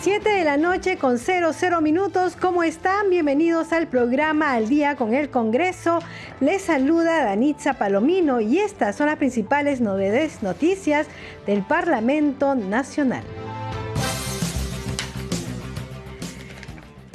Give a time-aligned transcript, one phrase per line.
[0.00, 2.36] Siete de la noche con 00 minutos.
[2.36, 3.10] ¿Cómo están?
[3.10, 5.98] Bienvenidos al programa Al Día con el Congreso.
[6.38, 11.08] Les saluda Danitza Palomino y estas son las principales novedades, noticias
[11.46, 13.24] del Parlamento Nacional.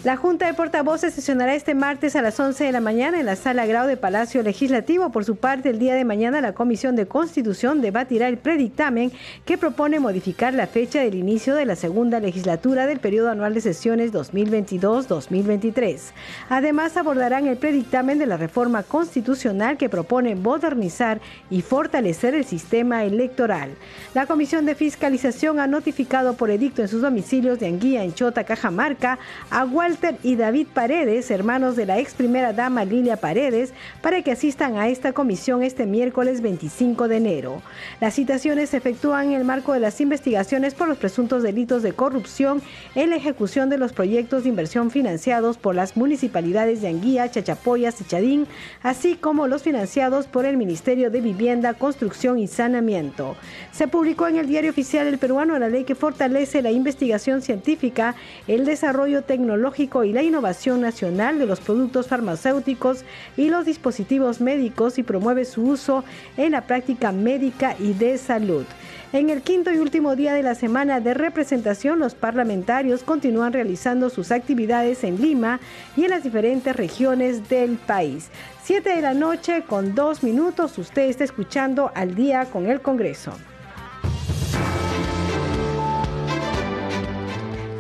[0.04, 3.38] La Junta de Portavoces sesionará este martes a las 11 de la mañana en la
[3.38, 5.14] Sala Grau de Palacio Legislativo.
[5.14, 9.14] Por su parte, el día de mañana la Comisión de Constitución debatirá el predictamen
[9.46, 13.62] que propone modificar la fecha del inicio de la segunda legislatura del periodo anual de
[13.62, 16.12] sesiones 2022-2023.
[16.50, 23.06] Además, abordarán el predictamen de la reforma constitucional que propone modernizar y fortalecer el sistema
[23.06, 23.70] electoral.
[24.14, 29.18] La Comisión de Fiscalización ha notificado por edicto en sus domicilios de Anguía, Enchota, Cajamarca,
[29.50, 29.93] Agual
[30.24, 34.88] y David Paredes, hermanos de la ex primera dama Lilia Paredes, para que asistan a
[34.88, 37.62] esta comisión este miércoles 25 de enero.
[38.02, 41.94] Las citaciones se efectúan en el marco de las investigaciones por los presuntos delitos de
[41.94, 42.62] corrupción
[42.96, 48.02] en la ejecución de los proyectos de inversión financiados por las municipalidades de Anguía, Chachapoyas
[48.02, 48.48] y Chadín,
[48.82, 53.36] así como los financiados por el Ministerio de Vivienda, Construcción y Saneamiento.
[53.72, 58.16] Se publicó en el Diario Oficial El Peruano la ley que fortalece la investigación científica,
[58.48, 63.04] el desarrollo tecnológico y la innovación nacional de los productos farmacéuticos
[63.36, 66.06] y los dispositivos médicos y promueve su uso
[66.38, 68.66] en la práctica médica y de salud.
[69.12, 74.10] En el quinto y último día de la semana de representación, los parlamentarios continúan realizando
[74.10, 75.60] sus actividades en Lima
[75.98, 78.30] y en las diferentes regiones del país.
[78.64, 83.34] Siete de la noche con dos minutos, usted está escuchando al día con el Congreso.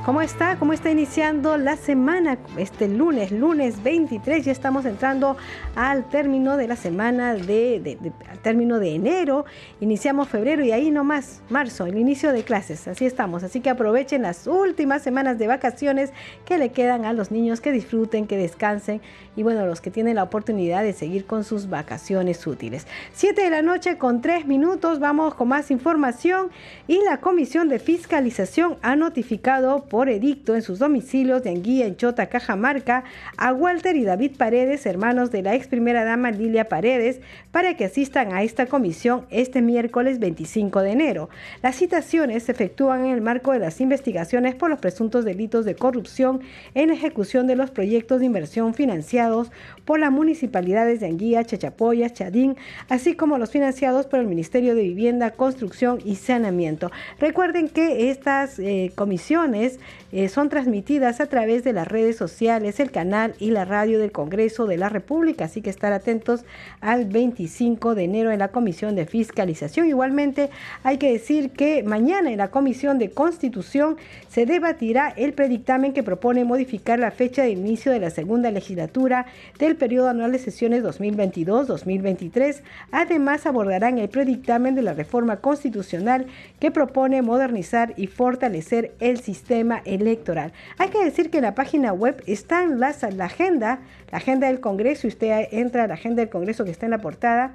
[0.05, 0.59] ¿Cómo está?
[0.59, 2.37] ¿Cómo está iniciando la semana?
[2.57, 5.37] Este lunes, lunes 23, ya estamos entrando
[5.77, 9.45] al término de la semana de, término de enero.
[9.79, 12.85] Iniciamos febrero y ahí nomás, marzo, el inicio de clases.
[12.89, 13.43] Así estamos.
[13.43, 16.11] Así que aprovechen las últimas semanas de vacaciones
[16.43, 18.99] que le quedan a los niños, que disfruten, que descansen
[19.37, 22.87] y bueno, los que tienen la oportunidad de seguir con sus vacaciones útiles.
[23.13, 26.49] Siete de la noche con tres minutos, vamos con más información
[26.87, 31.95] y la Comisión de Fiscalización ha notificado por edicto en sus domicilios de Anguilla, en
[31.95, 33.03] Chota, Cajamarca,
[33.37, 37.19] a Walter y David Paredes, hermanos de la ex primera dama Lilia Paredes,
[37.51, 41.29] para que asistan a esta comisión este miércoles 25 de enero.
[41.61, 45.75] Las citaciones se efectúan en el marco de las investigaciones por los presuntos delitos de
[45.75, 46.41] corrupción
[46.73, 49.51] en ejecución de los proyectos de inversión financiados
[49.85, 52.57] por las municipalidades de Anguilla, Chachapoyas, Chadín,
[52.89, 56.91] así como los financiados por el Ministerio de Vivienda, Construcción y Saneamiento.
[57.19, 59.77] Recuerden que estas eh, comisiones
[60.11, 64.11] eh, son transmitidas a través de las redes sociales, el canal y la radio del
[64.11, 66.45] Congreso de la República, así que estar atentos
[66.81, 69.87] al 25 de enero en la Comisión de Fiscalización.
[69.87, 70.49] Igualmente
[70.83, 73.97] hay que decir que mañana en la Comisión de Constitución
[74.29, 79.25] se debatirá el predictamen que propone modificar la fecha de inicio de la segunda legislatura
[79.59, 82.61] del periodo anual de sesiones 2022-2023.
[82.91, 86.27] Además abordarán el predictamen de la reforma constitucional
[86.59, 90.53] que propone modernizar y fortalecer el sistema electoral.
[90.77, 93.79] Hay que decir que la página web está en la, la agenda,
[94.11, 96.91] la agenda del Congreso, y usted entra a la agenda del Congreso que está en
[96.91, 97.53] la portada,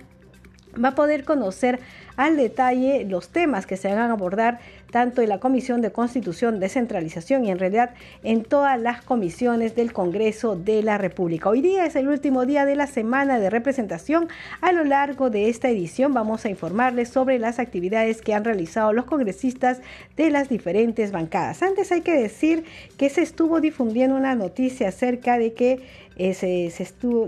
[0.82, 1.80] va a poder conocer
[2.18, 4.58] al detalle los temas que se van a abordar
[4.90, 7.90] tanto en la Comisión de Constitución, Descentralización y en realidad
[8.24, 11.48] en todas las comisiones del Congreso de la República.
[11.48, 14.28] Hoy día es el último día de la semana de representación.
[14.60, 18.92] A lo largo de esta edición vamos a informarles sobre las actividades que han realizado
[18.92, 19.80] los congresistas
[20.16, 21.62] de las diferentes bancadas.
[21.62, 22.64] Antes hay que decir
[22.96, 26.72] que se estuvo difundiendo una noticia acerca de que eh,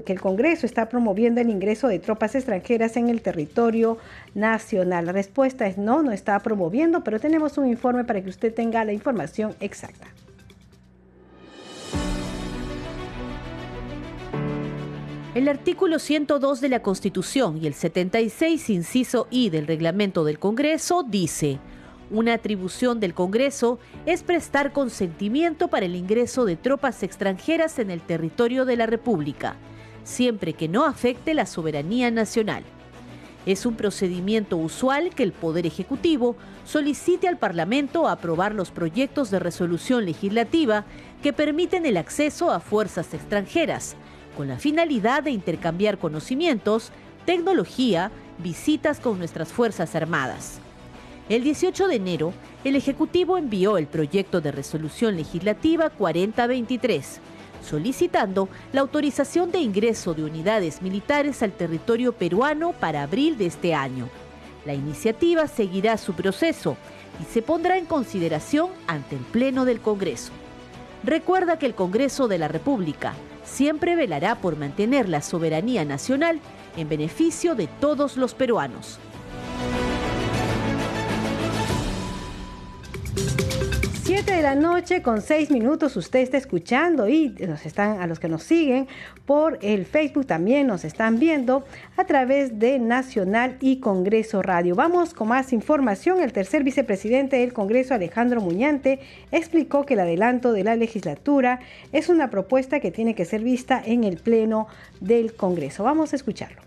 [0.05, 3.99] que el Congreso está promoviendo el ingreso de tropas extranjeras en el territorio
[4.35, 5.07] nacional.
[5.07, 8.85] La respuesta es no, no está promoviendo, pero tenemos un informe para que usted tenga
[8.85, 10.07] la información exacta.
[15.35, 21.05] El artículo 102 de la Constitución y el 76, inciso I del reglamento del Congreso
[21.05, 21.61] dice,
[22.11, 28.01] una atribución del Congreso es prestar consentimiento para el ingreso de tropas extranjeras en el
[28.01, 29.57] territorio de la República
[30.05, 32.65] siempre que no afecte la soberanía nacional.
[33.47, 39.39] Es un procedimiento usual que el Poder Ejecutivo solicite al Parlamento aprobar los proyectos de
[39.39, 40.85] resolución legislativa
[41.23, 43.97] que permiten el acceso a fuerzas extranjeras,
[44.37, 46.93] con la finalidad de intercambiar conocimientos,
[47.25, 50.61] tecnología, visitas con nuestras Fuerzas Armadas.
[51.31, 52.35] El 18 de enero,
[52.65, 57.21] el Ejecutivo envió el proyecto de resolución legislativa 4023
[57.63, 63.75] solicitando la autorización de ingreso de unidades militares al territorio peruano para abril de este
[63.75, 64.09] año.
[64.65, 66.77] La iniciativa seguirá su proceso
[67.21, 70.33] y se pondrá en consideración ante el Pleno del Congreso.
[71.03, 73.15] Recuerda que el Congreso de la República
[73.45, 76.41] siempre velará por mantener la soberanía nacional
[76.77, 78.99] en beneficio de todos los peruanos.
[84.13, 88.19] 7 de la noche con 6 minutos usted está escuchando y nos están a los
[88.19, 88.89] que nos siguen
[89.25, 91.65] por el Facebook también nos están viendo
[91.97, 94.75] a través de Nacional y Congreso Radio.
[94.75, 96.21] Vamos con más información.
[96.21, 98.99] El tercer vicepresidente del Congreso, Alejandro Muñante,
[99.31, 101.61] explicó que el adelanto de la legislatura
[101.93, 104.67] es una propuesta que tiene que ser vista en el Pleno
[104.99, 105.85] del Congreso.
[105.85, 106.61] Vamos a escucharlo.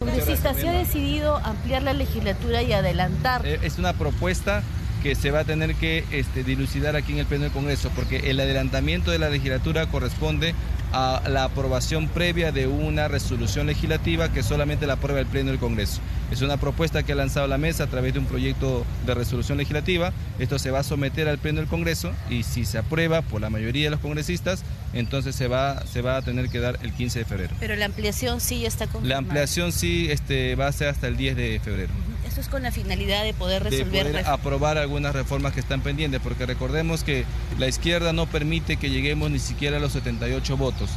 [0.00, 3.46] Congresista, se ha decidido ampliar la legislatura y adelantar.
[3.46, 4.64] Eh, es una propuesta
[5.04, 8.30] que se va a tener que este, dilucidar aquí en el Pleno del Congreso, porque
[8.30, 10.54] el adelantamiento de la legislatura corresponde
[10.92, 15.60] a la aprobación previa de una resolución legislativa que solamente la aprueba el Pleno del
[15.60, 16.00] Congreso.
[16.30, 19.58] Es una propuesta que ha lanzado la mesa a través de un proyecto de resolución
[19.58, 20.14] legislativa.
[20.38, 23.50] Esto se va a someter al Pleno del Congreso y si se aprueba por la
[23.50, 24.62] mayoría de los congresistas,
[24.94, 27.54] entonces se va, se va a tener que dar el 15 de febrero.
[27.60, 29.08] Pero la ampliación sí ya está confirmada.
[29.08, 31.92] La ampliación sí este, va a ser hasta el 10 de febrero.
[32.34, 34.06] Esto es con la finalidad de poder resolver...
[34.06, 37.24] De poder aprobar algunas reformas que están pendientes, porque recordemos que
[37.60, 40.90] la izquierda no permite que lleguemos ni siquiera a los 78 votos.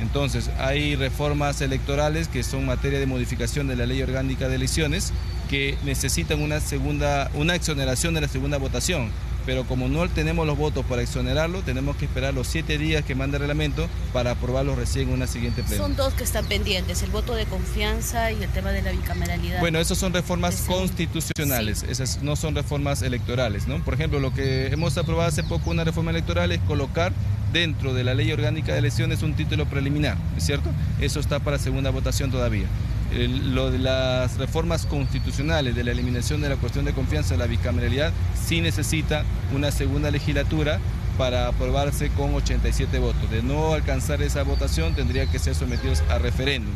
[0.00, 5.12] Entonces, hay reformas electorales que son materia de modificación de la ley orgánica de elecciones
[5.48, 9.12] que necesitan una segunda, una exoneración de la segunda votación
[9.46, 13.14] pero como no tenemos los votos para exonerarlo, tenemos que esperar los siete días que
[13.14, 15.82] manda el reglamento para aprobarlo recién en una siguiente plena.
[15.82, 19.60] Son dos que están pendientes, el voto de confianza y el tema de la bicameralidad.
[19.60, 23.82] Bueno, esas son reformas constitucionales, esas no son reformas electorales, ¿no?
[23.84, 27.12] Por ejemplo, lo que hemos aprobado hace poco una reforma electoral es colocar
[27.52, 30.70] dentro de la ley orgánica de elecciones un título preliminar, ¿es cierto?
[31.00, 32.66] Eso está para segunda votación todavía
[33.12, 37.46] lo de las reformas constitucionales, de la eliminación de la cuestión de confianza de la
[37.46, 39.24] bicameralidad, sí necesita
[39.54, 40.78] una segunda legislatura
[41.18, 43.30] para aprobarse con 87 votos.
[43.30, 46.72] De no alcanzar esa votación tendría que ser sometidos a referéndum.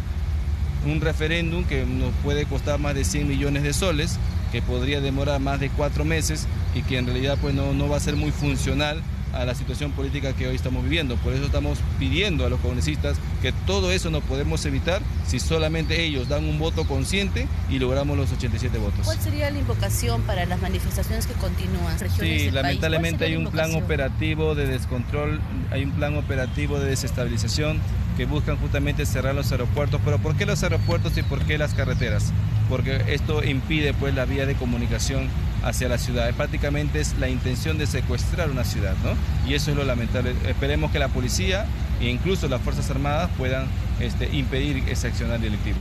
[0.86, 4.18] Un referéndum que nos puede costar más de 100 millones de soles,
[4.52, 7.96] que podría demorar más de cuatro meses y que en realidad pues no, no va
[7.96, 9.02] a ser muy funcional
[9.34, 11.16] a la situación política que hoy estamos viviendo.
[11.16, 16.02] Por eso estamos pidiendo a los congresistas que todo eso no podemos evitar si solamente
[16.02, 19.00] ellos dan un voto consciente y logramos los 87 votos.
[19.04, 21.98] ¿Cuál sería la invocación para las manifestaciones que continúan?
[22.18, 25.40] Sí, lamentablemente hay un plan operativo de descontrol,
[25.70, 27.78] hay un plan operativo de desestabilización
[28.16, 30.00] que buscan justamente cerrar los aeropuertos.
[30.04, 32.32] Pero ¿por qué los aeropuertos y por qué las carreteras?
[32.68, 35.28] Porque esto impide pues la vía de comunicación
[35.64, 36.32] hacia la ciudad.
[36.34, 39.14] Prácticamente es la intención de secuestrar una ciudad, ¿no?
[39.48, 40.34] Y eso es lo lamentable.
[40.46, 41.66] Esperemos que la policía
[42.00, 43.66] e incluso las Fuerzas Armadas puedan
[44.00, 45.78] este, impedir ese accionar delictivo.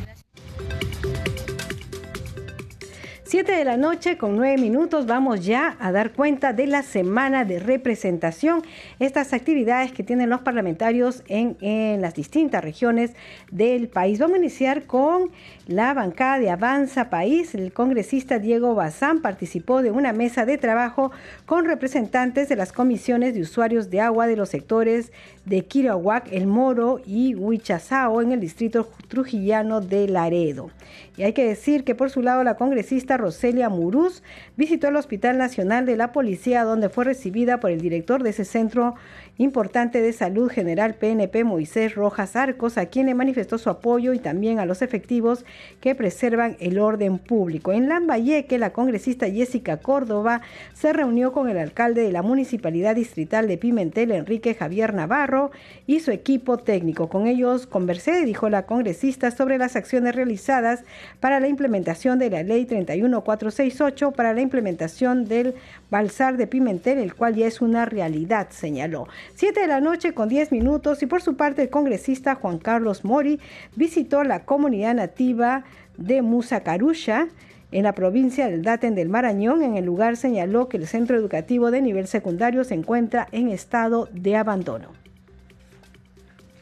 [3.34, 7.46] 7 de la noche con 9 minutos vamos ya a dar cuenta de la semana
[7.46, 8.62] de representación,
[9.00, 13.16] estas actividades que tienen los parlamentarios en, en, las distintas regiones
[13.50, 14.20] del país.
[14.20, 15.32] Vamos a iniciar con
[15.66, 17.56] la bancada de Avanza País.
[17.56, 21.12] El congresista Diego Bazán participó de una mesa de trabajo
[21.48, 25.12] con representantes de las comisiones de usuarios de agua de los sectores
[25.46, 30.70] de Quirahuac, El Moro y Huichazao en el distrito trujillano de Laredo.
[31.16, 34.24] Y hay que decir que por su lado la congresista Roselia Muruz
[34.58, 38.46] visitó el Hospital Nacional de la Policía donde fue recibida por el director de ese
[38.46, 38.96] centro
[39.38, 44.20] importante de salud general PNP Moisés Rojas Arcos, a quien le manifestó su apoyo y
[44.20, 45.46] también a los efectivos
[45.82, 47.72] que preservan el orden público.
[47.72, 50.42] En Lambayeque, la congresista Jessica Córdoba
[50.74, 55.52] se reunió con el alcalde de la Municipalidad Distrital de Pimentel, Enrique Javier Navarro,
[55.88, 57.10] y su equipo técnico.
[57.10, 60.84] Con ellos conversé, dijo la congresista, sobre las acciones realizadas
[61.20, 65.56] para la implementación de la Ley 31468 para la implementación del
[65.90, 69.08] Balsar de Pimentel, el cual ya es una realidad, señaló.
[69.36, 73.06] Siete de la noche con diez minutos y por su parte el congresista Juan Carlos
[73.06, 73.40] Mori
[73.76, 75.64] visitó la comunidad nativa
[75.98, 77.28] de Musacarusha
[77.72, 79.64] en la provincia del Daten del Marañón.
[79.64, 84.08] En el lugar señaló que el centro educativo de nivel secundario se encuentra en estado
[84.12, 84.90] de abandono.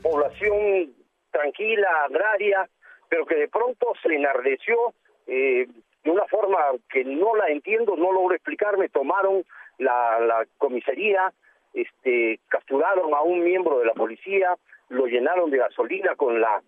[0.02, 0.94] población
[1.32, 2.70] tranquila, agraria,
[3.12, 4.94] pero que de pronto se enardeció
[5.28, 5.68] eh,
[6.02, 6.58] de una forma
[6.90, 9.44] que no la entiendo, no logro explicarme, tomaron
[9.80, 11.34] la, la comisaría,
[11.74, 14.56] este, capturaron a un miembro de la policía,
[14.88, 16.62] lo llenaron de gasolina con la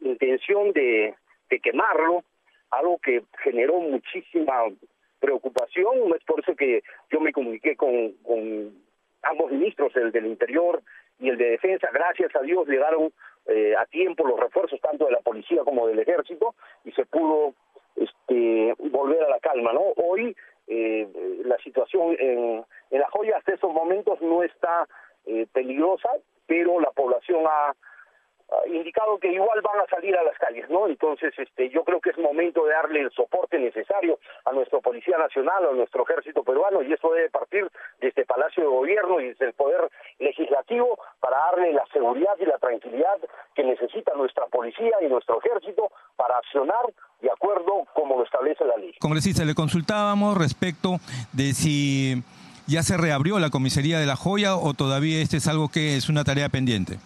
[0.00, 1.14] intención de,
[1.62, 2.24] quemarlo,
[2.70, 4.64] algo que generó muchísima
[5.20, 6.82] preocupación, es por eso que
[7.12, 8.74] yo me comuniqué con, con
[9.22, 10.82] ambos ministros, el del Interior
[11.20, 13.12] y el de Defensa, gracias a Dios llegaron
[13.46, 17.54] eh, a tiempo los refuerzos tanto de la policía como del ejército y se pudo
[17.96, 19.82] este volver a la calma, ¿no?
[19.96, 20.36] Hoy
[20.66, 21.06] eh,
[21.44, 24.88] la situación en, en La Joya hasta esos momentos no está
[25.26, 26.08] eh, peligrosa,
[26.46, 27.74] pero la población ha
[28.66, 30.86] indicado que igual van a salir a las calles, ¿no?
[30.86, 35.18] Entonces, este, yo creo que es momento de darle el soporte necesario a nuestro Policía
[35.18, 37.70] Nacional, a nuestro Ejército peruano, y eso debe partir
[38.00, 42.58] desde Palacio de Gobierno y desde el Poder Legislativo para darle la seguridad y la
[42.58, 43.18] tranquilidad
[43.54, 46.84] que necesita nuestra Policía y nuestro Ejército para accionar
[47.20, 48.94] de acuerdo como lo establece la ley.
[49.00, 50.96] Congresista, le consultábamos respecto
[51.32, 52.22] de si
[52.66, 56.08] ya se reabrió la comisaría de La Joya o todavía este es algo que es
[56.08, 56.98] una tarea pendiente.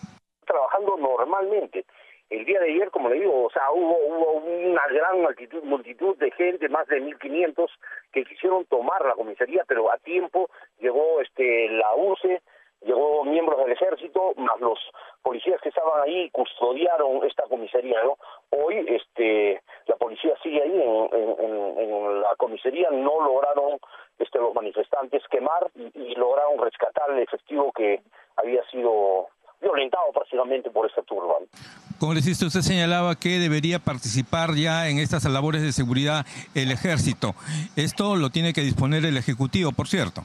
[2.30, 6.16] El día de ayer, como le digo, o sea, hubo, hubo una gran multitud, multitud
[6.18, 7.70] de gente, más de 1.500,
[8.12, 12.42] que quisieron tomar la comisaría, pero a tiempo llegó este la UCE,
[12.82, 14.78] llegó miembros del ejército, más los
[15.22, 18.18] policías que estaban ahí custodiaron esta comisaría, ¿no?
[18.50, 23.78] Hoy, este, la policía sigue ahí en, la comisaría, no lograron
[24.18, 28.02] este, los manifestantes quemar y, y lograron rescatar el efectivo que
[28.36, 29.28] había sido
[29.60, 31.36] violentado prácticamente por esta turba.
[31.98, 36.24] Congresista, usted señalaba que debería participar ya en estas labores de seguridad
[36.54, 37.34] el ejército.
[37.76, 40.22] Esto lo tiene que disponer el Ejecutivo, por cierto.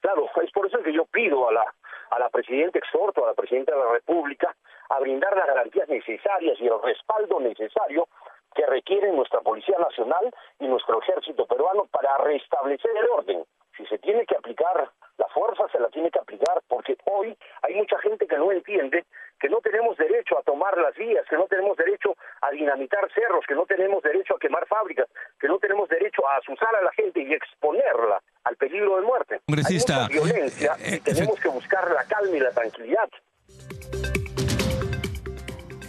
[0.00, 1.64] Claro, es por eso que yo pido a la,
[2.10, 4.54] a la Presidenta, exhorto a la Presidenta de la República
[4.90, 8.08] a brindar las garantías necesarias y el respaldo necesario
[8.54, 13.44] que requieren nuestra Policía Nacional y nuestro Ejército peruano para restablecer el orden.
[13.78, 17.74] Si se tiene que aplicar la fuerza se la tiene que aplicar porque hoy hay
[17.74, 19.04] mucha gente que no entiende
[19.40, 23.44] que no tenemos derecho a tomar las vías, que no tenemos derecho a dinamitar cerros,
[23.46, 25.06] que no tenemos derecho a quemar fábricas,
[25.38, 29.40] que no tenemos derecho a asusar a la gente y exponerla al peligro de muerte.
[29.46, 33.08] Congresista, hay mucha violencia y eh, tenemos que buscar la calma y la tranquilidad.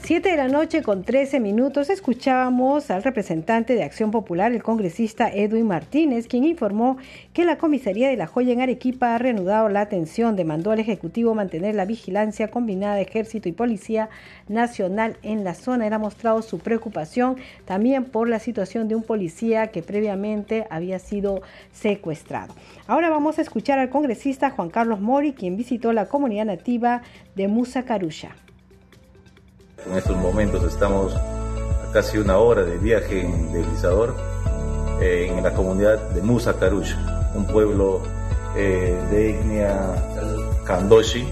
[0.09, 5.29] 7 de la noche con 13 minutos escuchábamos al representante de Acción Popular, el congresista
[5.29, 6.97] Edwin Martínez, quien informó
[7.31, 11.35] que la comisaría de La Joya en Arequipa ha reanudado la atención, demandó al Ejecutivo
[11.35, 14.09] mantener la vigilancia combinada de Ejército y Policía
[14.47, 15.85] Nacional en la zona.
[15.85, 17.35] Era mostrado su preocupación
[17.65, 22.55] también por la situación de un policía que previamente había sido secuestrado.
[22.87, 27.03] Ahora vamos a escuchar al congresista Juan Carlos Mori, quien visitó la comunidad nativa
[27.35, 27.83] de Musa.
[29.85, 34.15] En estos momentos estamos a casi una hora de viaje en deslizador
[35.01, 36.93] eh, en la comunidad de Musa Carush,
[37.33, 38.01] un pueblo
[38.55, 39.95] eh, de etnia
[40.65, 41.27] Kandoshi,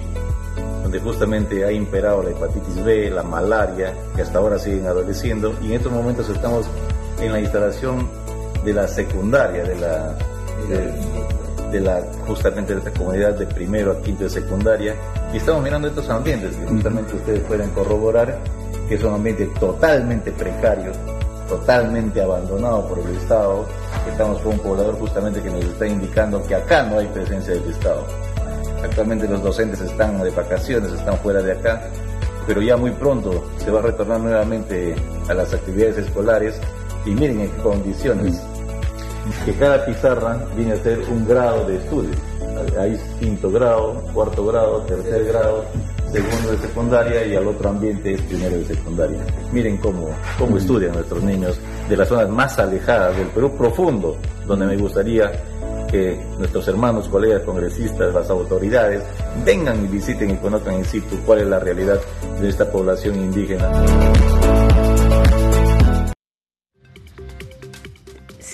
[0.81, 5.67] donde justamente ha imperado la hepatitis B, la malaria, que hasta ahora siguen adoleciendo, y
[5.67, 6.65] en estos momentos estamos
[7.19, 8.07] en la instalación
[8.63, 10.17] de la secundaria, de la,
[10.69, 10.93] de,
[11.73, 14.95] la justamente de esta comunidad de primero a quinto de secundaria,
[15.33, 18.39] y estamos mirando estos ambientes que justamente ustedes pueden corroborar
[18.87, 20.95] que son ambientes totalmente precarios,
[21.47, 23.65] totalmente abandonados por el Estado.
[24.09, 27.69] Estamos con un poblador justamente que nos está indicando que acá no hay presencia del
[27.69, 28.05] Estado.
[28.83, 31.81] Actualmente los docentes están de vacaciones, están fuera de acá,
[32.45, 34.95] pero ya muy pronto se va a retornar nuevamente
[35.27, 36.55] a las actividades escolares
[37.05, 38.41] y miren en qué condiciones.
[39.45, 42.11] Que cada pizarra viene a ser un grado de estudio
[42.79, 45.65] hay quinto grado, cuarto grado, tercer grado,
[46.11, 49.19] segundo de secundaria y al otro ambiente es primero de secundaria.
[49.51, 50.57] Miren cómo, cómo mm.
[50.57, 55.31] estudian nuestros niños de las zonas más alejadas del Perú profundo, donde me gustaría
[55.89, 59.03] que nuestros hermanos, colegas congresistas, las autoridades
[59.45, 61.99] vengan y visiten y conozcan in situ cuál es la realidad
[62.41, 63.71] de esta población indígena.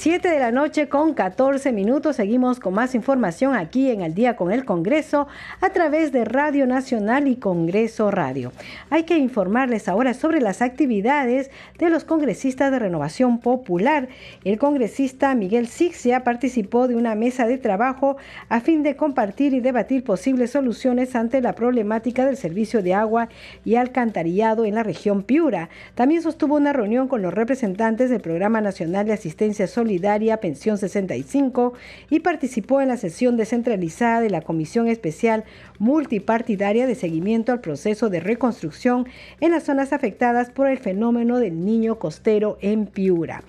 [0.03, 2.17] 7 de la noche con 14 minutos.
[2.17, 5.29] Seguimos con más información aquí en El Día con el Congreso
[5.61, 8.51] a través de Radio Nacional y Congreso Radio.
[8.89, 14.09] Hay que informarles ahora sobre las actividades de los congresistas de Renovación Popular.
[14.43, 18.17] El congresista Miguel Sixia participó de una mesa de trabajo
[18.49, 23.29] a fin de compartir y debatir posibles soluciones ante la problemática del servicio de agua
[23.63, 25.69] y alcantarillado en la región Piura.
[25.95, 29.92] También sostuvo una reunión con los representantes del Programa Nacional de Asistencia Solidaria
[30.41, 31.73] Pensión 65
[32.09, 35.43] y participó en la sesión descentralizada de la Comisión Especial
[35.79, 39.07] Multipartidaria de Seguimiento al Proceso de Reconstrucción
[39.41, 43.43] en las zonas afectadas por el fenómeno del niño costero en Piura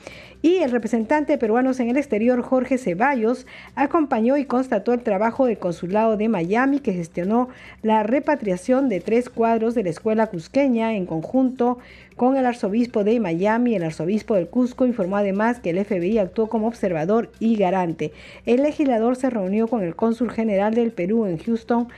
[0.44, 3.46] y el representante de peruanos en el exterior, Jorge Ceballos,
[3.76, 7.48] acompañó y constató el trabajo del Consulado de Miami que gestionó
[7.80, 11.78] la repatriación de tres cuadros de la escuela cusqueña en conjunto
[12.16, 13.74] con el arzobispo de Miami.
[13.74, 18.12] El arzobispo del Cusco informó además que el FBI actuó como observador y garante.
[18.44, 21.88] El legislador se reunió con el cónsul general del Perú en Houston.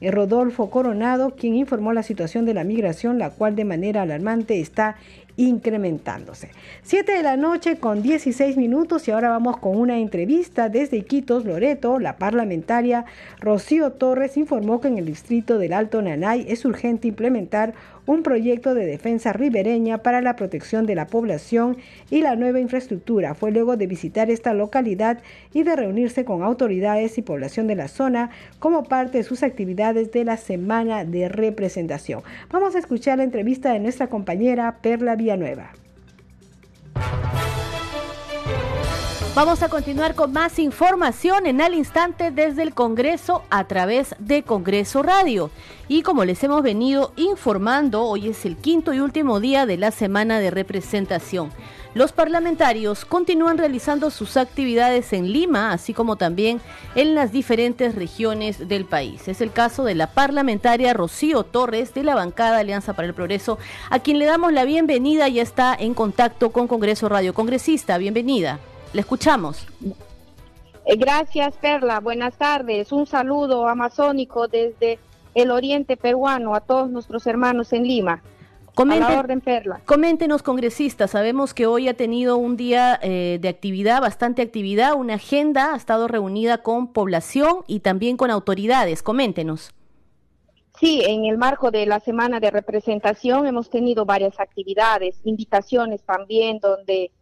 [0.00, 4.96] Rodolfo Coronado, quien informó la situación de la migración, la cual de manera alarmante está
[5.36, 6.50] incrementándose.
[6.82, 11.44] 7 de la noche con 16 minutos y ahora vamos con una entrevista desde Iquitos,
[11.44, 11.98] Loreto.
[11.98, 13.04] La parlamentaria
[13.40, 17.74] Rocío Torres informó que en el distrito del Alto Nanay es urgente implementar
[18.06, 21.76] un proyecto de defensa ribereña para la protección de la población
[22.10, 23.34] y la nueva infraestructura.
[23.34, 25.18] Fue luego de visitar esta localidad
[25.52, 30.12] y de reunirse con autoridades y población de la zona como parte de sus actividades
[30.12, 32.22] de la semana de representación.
[32.50, 35.72] Vamos a escuchar la entrevista de nuestra compañera Perla Villanueva.
[39.36, 44.42] Vamos a continuar con más información en al instante desde el Congreso a través de
[44.42, 45.50] Congreso Radio.
[45.88, 49.90] Y como les hemos venido informando, hoy es el quinto y último día de la
[49.90, 51.50] semana de representación.
[51.92, 56.62] Los parlamentarios continúan realizando sus actividades en Lima, así como también
[56.94, 59.28] en las diferentes regiones del país.
[59.28, 63.58] Es el caso de la parlamentaria Rocío Torres de la bancada Alianza para el Progreso,
[63.90, 67.34] a quien le damos la bienvenida y está en contacto con Congreso Radio.
[67.34, 68.60] Congresista, bienvenida.
[68.92, 69.66] Le escuchamos.
[70.84, 72.00] Eh, gracias, Perla.
[72.00, 72.92] Buenas tardes.
[72.92, 74.98] Un saludo amazónico desde
[75.34, 78.22] el oriente peruano a todos nuestros hermanos en Lima.
[78.76, 79.80] orden, Perla.
[79.84, 81.08] Coméntenos, congresista.
[81.08, 85.76] Sabemos que hoy ha tenido un día eh, de actividad, bastante actividad, una agenda, ha
[85.76, 89.02] estado reunida con población y también con autoridades.
[89.02, 89.72] Coméntenos.
[90.78, 96.58] Sí, en el marco de la semana de representación hemos tenido varias actividades, invitaciones también
[96.60, 97.12] donde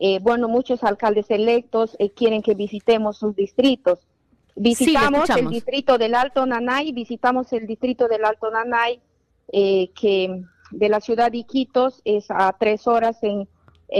[0.00, 3.98] eh, bueno, muchos alcaldes electos eh, quieren que visitemos sus distritos.
[4.54, 9.00] Visitamos el distrito del Alto Nanay, visitamos el distrito del Alto Nanay,
[9.52, 13.48] eh, que de la ciudad de Iquitos es a tres horas en,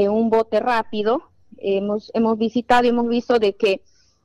[0.08, 1.22] un bote rápido.
[1.58, 3.82] Hemos, hemos visitado y hemos visto de que,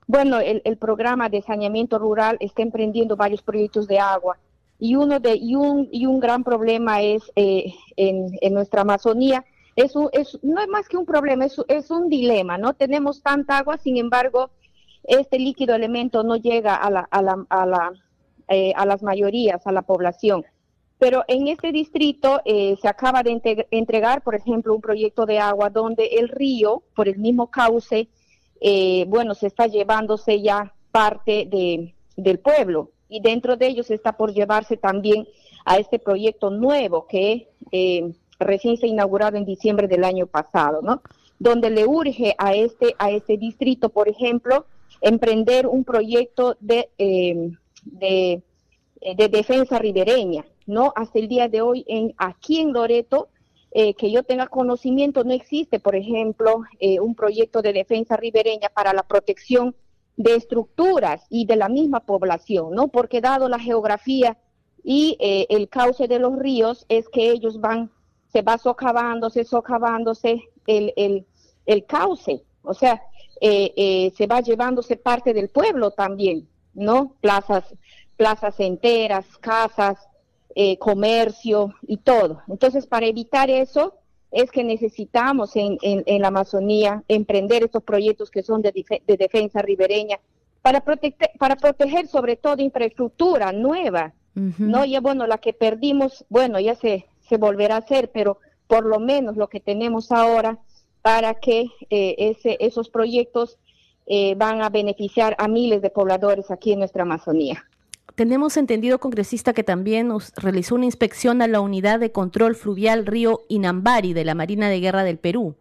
[0.07, 4.37] bueno, el, programa de saneamiento rural está emprendiendo varios proyectos de agua.
[4.79, 9.93] Y uno de y un, y un gran problema es en, en nuestra Amazonía es,
[10.11, 12.73] es, no es más que un problema, es, es un dilema, ¿no?
[12.73, 14.51] Tenemos tanta agua, sin embargo,
[15.03, 17.91] este líquido elemento no llega a, la, a, la, a, la,
[18.47, 20.45] eh, a las mayorías, a la población.
[20.99, 25.69] Pero en este distrito eh, se acaba de entregar, por ejemplo, un proyecto de agua
[25.69, 28.07] donde el río, por el mismo cauce,
[28.61, 34.13] eh, bueno, se está llevándose ya parte de, del pueblo y dentro de ellos está
[34.13, 35.27] por llevarse también
[35.65, 37.49] a este proyecto nuevo que
[38.43, 41.01] recién se inaugurado en diciembre del año pasado, ¿no?
[41.39, 44.65] Donde le urge a este, a este distrito, por ejemplo,
[45.03, 47.57] emprender un proyecto de, em,
[47.99, 48.41] eh,
[49.17, 50.93] de, defensa ribereña, ¿no?
[50.95, 53.27] Hasta el día de hoy, en, aquí en Loreto,
[53.71, 58.69] eh, que yo tenga conocimiento, no existe, por ejemplo, eh, un proyecto de defensa ribereña
[58.73, 59.75] para la protección
[60.15, 62.87] de estructuras y de la misma población, ¿no?
[62.87, 64.37] Porque dado la geografía
[64.85, 67.89] y el cauce de los ríos, es que ellos van
[68.33, 71.25] se va socavándose, socavándose el, el,
[71.67, 73.01] el cauce, o sea,
[73.39, 77.15] eh, eh, se va llevándose parte del pueblo también, ¿no?
[77.21, 77.63] Plazas,
[78.17, 79.99] plazas enteras, casas,
[80.55, 82.41] eh, comercio y todo.
[82.47, 83.95] Entonces, para evitar eso,
[84.31, 88.71] es que necesitamos en, en, la Amazonía emprender estos proyectos que son de,
[89.05, 90.19] de defensa ribereña
[90.63, 94.85] para, proteger, para proteger sobre todo infraestructura nueva, ¿no?
[94.85, 98.99] Ya bueno, la que perdimos, bueno, ya se, se volverá a hacer, pero por lo
[98.99, 100.59] menos lo que tenemos ahora
[101.01, 103.57] para que eh, ese, esos proyectos
[104.05, 107.65] eh, van a beneficiar a miles de pobladores aquí en nuestra Amazonía.
[108.13, 113.07] Tenemos entendido, congresista, que también nos realizó una inspección a la unidad de control fluvial
[113.07, 115.55] Río Inambari de la Marina de Guerra del Perú.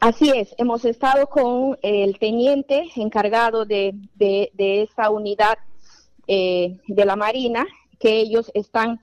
[0.00, 4.50] Así es, hemos estado con el teniente encargado de, de,
[4.82, 5.58] esa unidad
[6.26, 7.66] eh, de la Marina,
[7.98, 9.00] que ellos están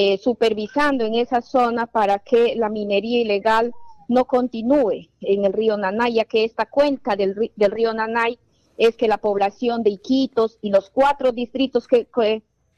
[0.00, 3.72] eh, supervisando en esa zona para que la minería ilegal
[4.06, 8.38] no continúe en el río Nanay, ya que esta cuenca del, río Nanay
[8.76, 12.06] es que la población de Iquitos y los cuatro distritos que,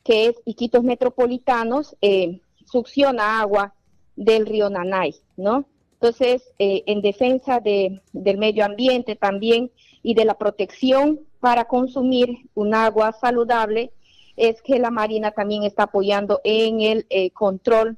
[0.02, 3.74] que, es Iquitos metropolitanos eh, succiona agua
[4.16, 5.66] del río Nanay, ¿no?
[5.92, 9.70] Entonces, eh, en defensa de, del medio ambiente también
[10.02, 13.92] y de la protección para consumir un agua saludable,
[14.40, 17.96] es que la Marina también está apoyando en el eh, control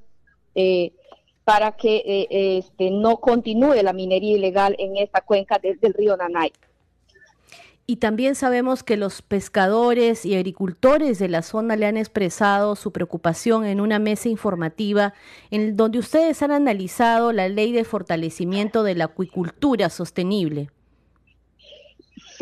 [0.54, 0.92] eh,
[1.44, 6.52] para que este, no continúe la minería ilegal en esta cuenca del río Nanay.
[7.84, 12.92] Y también sabemos que los pescadores y agricultores de la zona le han expresado su
[12.92, 15.14] preocupación en una mesa informativa
[15.50, 20.70] en donde ustedes han analizado la ley de fortalecimiento de la acuicultura sostenible.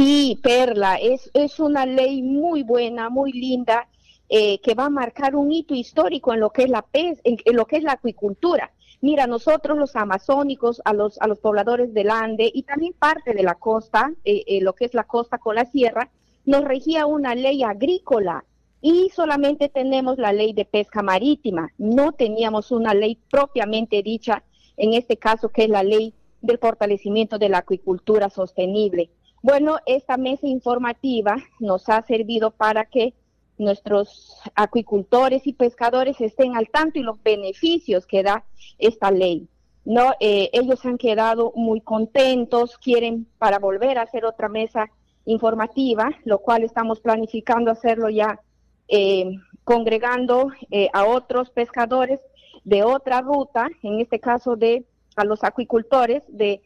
[0.02, 3.86] Sí, Perla, es, es una ley muy buena, muy linda,
[4.30, 7.36] eh, que va a marcar un hito histórico en lo que es la pez, en
[7.54, 8.72] lo que es la acuicultura.
[9.02, 13.42] Mira, nosotros los amazónicos, a los, a los pobladores del Ande y también parte de
[13.42, 16.08] la costa, eh, eh, lo que es la costa con la sierra,
[16.46, 18.46] nos regía una ley agrícola
[18.80, 21.74] y solamente tenemos la ley de pesca marítima.
[21.76, 24.44] No teníamos una ley propiamente dicha,
[24.78, 29.10] en este caso que es la ley del fortalecimiento de la acuicultura sostenible.
[29.42, 33.14] Bueno, esta mesa informativa nos ha servido para que
[33.56, 38.44] nuestros acuicultores y pescadores estén al tanto y los beneficios que da
[38.78, 39.48] esta ley.
[39.84, 44.90] No, eh, ellos han quedado muy contentos, quieren para volver a hacer otra mesa
[45.24, 48.40] informativa, lo cual estamos planificando hacerlo ya
[48.88, 52.20] eh, congregando eh, a otros pescadores
[52.64, 54.84] de otra ruta, en este caso de
[55.16, 56.62] a los acuicultores de,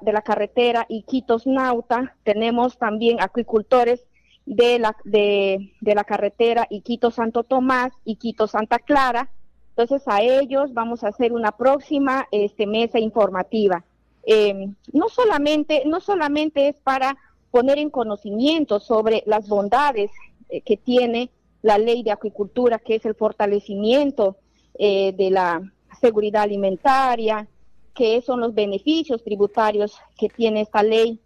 [0.00, 4.06] de la carretera Iquitos Nauta, tenemos también acuicultores
[4.46, 9.30] de la, de, de la carretera Iquito Santo Tomás, Iquito Santa Clara.
[9.70, 13.84] Entonces a ellos vamos a hacer una próxima este, mesa informativa.
[14.24, 17.16] Em, no solamente, no solamente es para
[17.50, 20.10] poner en conocimiento sobre las bondades
[20.48, 21.30] eh, que tiene
[21.62, 24.36] la ley de acuicultura, que es el fortalecimiento
[24.78, 25.62] eh, de la
[26.00, 27.48] seguridad alimentaria,
[27.94, 31.20] que son los beneficios tributarios que tiene esta ley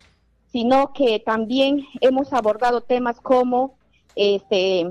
[0.57, 3.77] sino que también hemos abordado temas como
[4.15, 4.87] este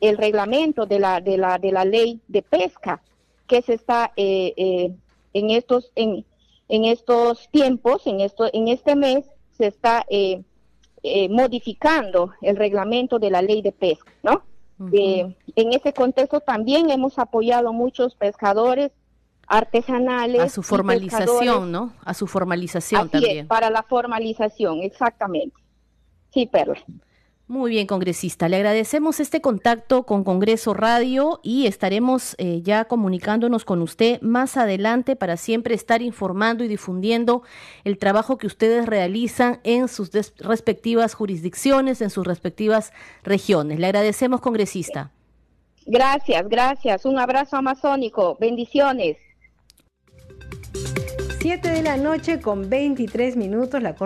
[0.00, 3.02] el reglamento de la de la de la ley de pesca
[3.46, 4.94] que se está eh, eh,
[5.34, 6.24] en estos en,
[6.68, 10.42] en estos tiempos en esto en este mes se está eh,
[11.28, 14.44] modificando el reglamento de la ley de pesca no
[14.90, 18.90] en ese contexto también hemos apoyado a muchos pescadores
[19.46, 20.40] artesanales.
[20.40, 21.92] A su formalización, ¿no?
[22.04, 23.46] A su formalización también.
[23.46, 25.56] para la formalización, exactamente.
[26.32, 26.82] Sí, Perla.
[27.52, 28.48] Muy bien, congresista.
[28.48, 34.56] Le agradecemos este contacto con Congreso Radio y estaremos eh, ya comunicándonos con usted más
[34.56, 37.42] adelante para siempre estar informando y difundiendo
[37.84, 43.78] el trabajo que ustedes realizan en sus respectivas jurisdicciones, en sus respectivas regiones.
[43.78, 45.10] Le agradecemos, congresista.
[45.84, 47.04] Gracias, gracias.
[47.04, 48.38] Un abrazo amazónico.
[48.40, 49.18] Bendiciones.
[51.42, 53.96] 7 de la noche con 23 minutos, la,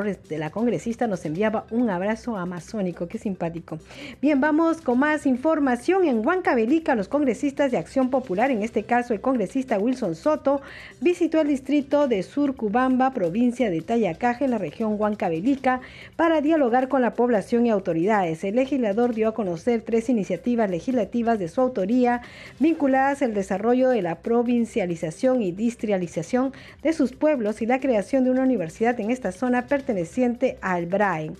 [0.51, 3.79] congresista nos enviaba un abrazo amazónico, qué simpático.
[4.23, 6.07] Bien, vamos con más información.
[6.07, 10.63] En Huancavelica, los congresistas de Acción Popular, en este caso el congresista Wilson Soto,
[11.03, 15.83] visitó el distrito de Surcubamba, provincia de Tayacaje, en la región Huancavelica,
[16.17, 18.45] para dialogar con la población y autoridades.
[18.45, 22.23] El legislador dio a conocer tres iniciativas legislativas de su autoría
[22.61, 27.26] vinculadas al desarrollo de la provincialización y distrialización de sus pueblos
[27.61, 31.33] y la creación de una universidad en esta zona perteneciente al BRAE.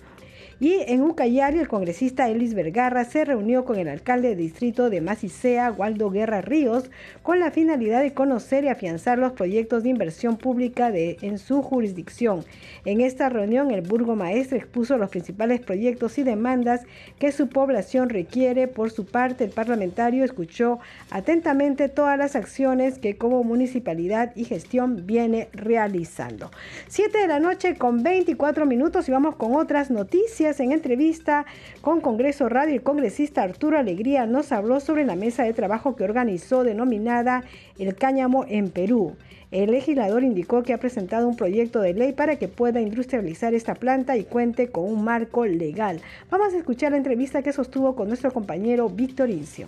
[0.59, 5.01] Y en Ucayali, el congresista Elis Vergarra se reunió con el alcalde de distrito de
[5.01, 6.89] Macicea, Waldo Guerra Ríos,
[7.21, 11.61] con la finalidad de conocer y afianzar los proyectos de inversión pública de, en su
[11.61, 12.43] jurisdicción.
[12.85, 16.81] En esta reunión, el burgomaestre expuso los principales proyectos y demandas
[17.19, 18.67] que su población requiere.
[18.67, 20.79] Por su parte, el parlamentario escuchó
[21.11, 26.49] atentamente todas las acciones que como municipalidad y gestión viene realizando.
[26.87, 31.45] Siete de la noche con 24 minutos y vamos con otras noticias en entrevista
[31.81, 36.05] con Congreso Radio, el congresista Arturo Alegría nos habló sobre la mesa de trabajo que
[36.05, 37.43] organizó denominada
[37.77, 39.17] El Cáñamo en Perú.
[39.51, 43.75] El legislador indicó que ha presentado un proyecto de ley para que pueda industrializar esta
[43.75, 45.99] planta y cuente con un marco legal.
[46.31, 49.67] Vamos a escuchar la entrevista que sostuvo con nuestro compañero Víctor Incio.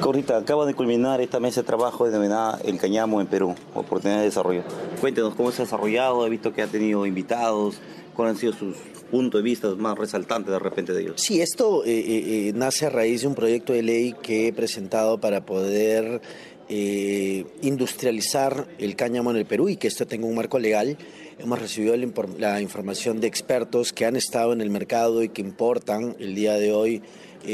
[0.00, 4.24] Corrita, acaba de culminar esta mesa de trabajo denominada El Cañamo en Perú, oportunidad de
[4.24, 4.62] desarrollo.
[5.00, 7.80] Cuéntenos cómo se ha desarrollado, he visto que ha tenido invitados,
[8.14, 8.76] cuáles han sido sus
[9.14, 11.20] punto de vista más resaltante de repente de ellos.
[11.20, 14.52] Sí, esto eh, eh, eh, nace a raíz de un proyecto de ley que he
[14.52, 16.20] presentado para poder
[16.66, 20.96] industrializar el cáñamo en el Perú y que esto tenga un marco legal.
[21.38, 21.96] Hemos recibido
[22.38, 26.54] la, información de expertos que han estado en el mercado y que importan el día
[26.54, 27.02] de hoy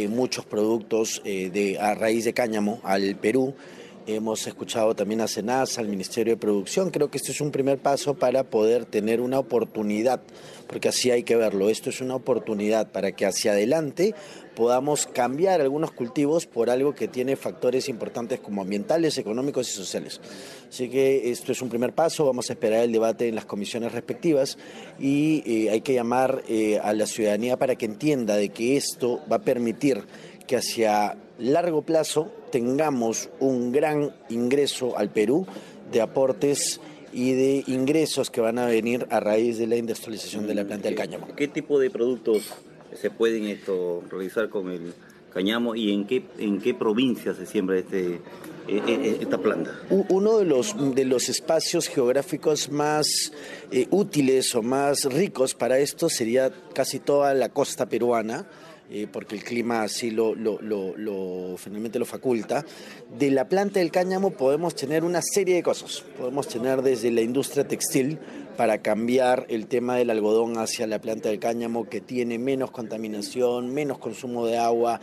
[0.08, 3.54] muchos productos de, a raíz de cáñamo al Perú
[4.06, 6.90] hemos escuchado también a Senasa, al Ministerio de Producción.
[6.90, 10.20] Creo que esto es un primer paso para poder tener una oportunidad,
[10.66, 11.68] porque así hay que verlo.
[11.68, 14.14] Esto es una oportunidad para que hacia adelante
[14.54, 20.20] podamos cambiar algunos cultivos por algo que tiene factores importantes como ambientales, económicos y sociales.
[20.68, 23.92] Así que esto es un primer paso, vamos a esperar el debate en las comisiones
[23.92, 24.58] respectivas
[24.98, 29.20] y eh, hay que llamar eh, a la ciudadanía para que entienda de que esto
[29.30, 30.04] va a permitir
[30.46, 35.46] que hacia largo plazo tengamos un gran ingreso al Perú
[35.90, 36.80] de aportes
[37.12, 40.88] y de ingresos que van a venir a raíz de la industrialización de la planta
[40.88, 41.28] del cáñamo.
[41.34, 42.52] ¿Qué tipo de productos
[42.94, 44.94] se pueden esto realizar con el
[45.32, 48.20] cáñamo y en qué en qué provincia se siembra este
[48.68, 49.80] e, e, e, esta planta?
[50.08, 53.32] Uno de los, de los espacios geográficos más
[53.70, 58.46] eh, útiles o más ricos para esto sería casi toda la costa peruana
[58.92, 62.64] eh, porque el clima así lo, lo, finalmente lo faculta.
[63.16, 66.02] De la planta del cáñamo podemos tener una serie de cosas.
[66.18, 68.18] Podemos tener desde la industria textil
[68.60, 73.72] para cambiar el tema del algodón hacia la planta del cáñamo que tiene menos contaminación,
[73.72, 75.00] menos consumo de agua.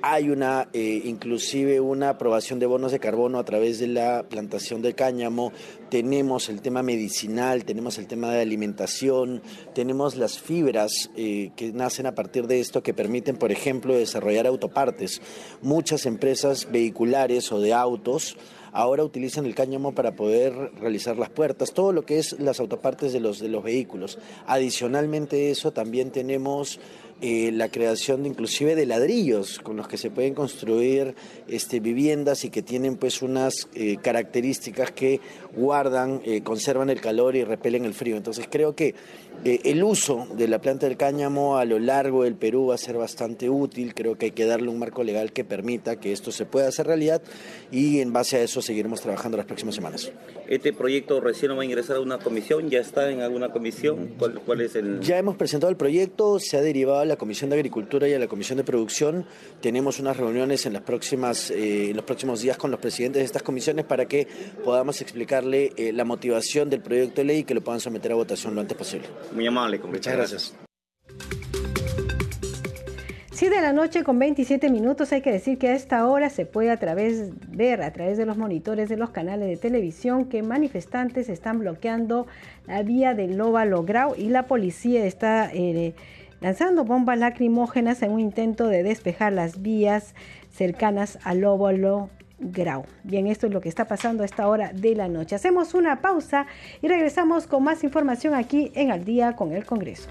[0.00, 4.80] Hay una, eh, inclusive una aprobación de bonos de carbono a través de la plantación
[4.80, 5.52] del cáñamo.
[5.90, 9.42] Tenemos el tema medicinal, tenemos el tema de alimentación,
[9.74, 14.46] tenemos las fibras eh, que nacen a partir de esto que permiten, por ejemplo, desarrollar
[14.46, 15.20] autopartes.
[15.60, 18.38] Muchas empresas vehiculares o de autos
[18.74, 23.12] ahora utilizan el cáñamo para poder realizar las puertas, todo lo que es las autopartes
[23.14, 24.18] de los, de los vehículos.
[24.46, 26.80] Adicionalmente eso también tenemos
[27.20, 31.14] eh, la creación de inclusive de ladrillos con los que se pueden construir
[31.46, 35.20] este, viviendas y que tienen pues unas eh, características que
[35.56, 38.16] guardan, eh, conservan el calor y repelen el frío.
[38.16, 38.94] Entonces creo que
[39.44, 42.96] el uso de la planta del cáñamo a lo largo del Perú va a ser
[42.96, 43.94] bastante útil.
[43.94, 46.86] Creo que hay que darle un marco legal que permita que esto se pueda hacer
[46.86, 47.22] realidad
[47.70, 50.10] y en base a eso seguiremos trabajando las próximas semanas.
[50.48, 52.70] ¿Este proyecto recién va a ingresar a una comisión?
[52.70, 54.14] ¿Ya está en alguna comisión?
[54.18, 55.00] ¿Cuál, cuál es el...?
[55.00, 58.18] Ya hemos presentado el proyecto, se ha derivado a la Comisión de Agricultura y a
[58.18, 59.26] la Comisión de Producción.
[59.60, 63.26] Tenemos unas reuniones en, las próximas, eh, en los próximos días con los presidentes de
[63.26, 64.26] estas comisiones para que
[64.64, 65.00] podamos
[65.52, 68.60] eh, la motivación del proyecto de ley y que lo puedan someter a votación lo
[68.60, 69.08] antes posible.
[69.32, 70.54] Muy amable, Muchas gracias.
[73.34, 76.46] Sí, de la noche con 27 minutos hay que decir que a esta hora se
[76.46, 80.44] puede a través ver a través de los monitores de los canales de televisión que
[80.44, 82.28] manifestantes están bloqueando
[82.68, 85.94] la vía del Óvalo Grau y la policía está eh,
[86.40, 90.14] lanzando bombas lacrimógenas en un intento de despejar las vías
[90.52, 92.84] cercanas al óvalo Grau.
[93.02, 95.34] Bien, esto es lo que está pasando a esta hora de la noche.
[95.36, 96.46] Hacemos una pausa
[96.82, 100.08] y regresamos con más información aquí en Al día con el Congreso.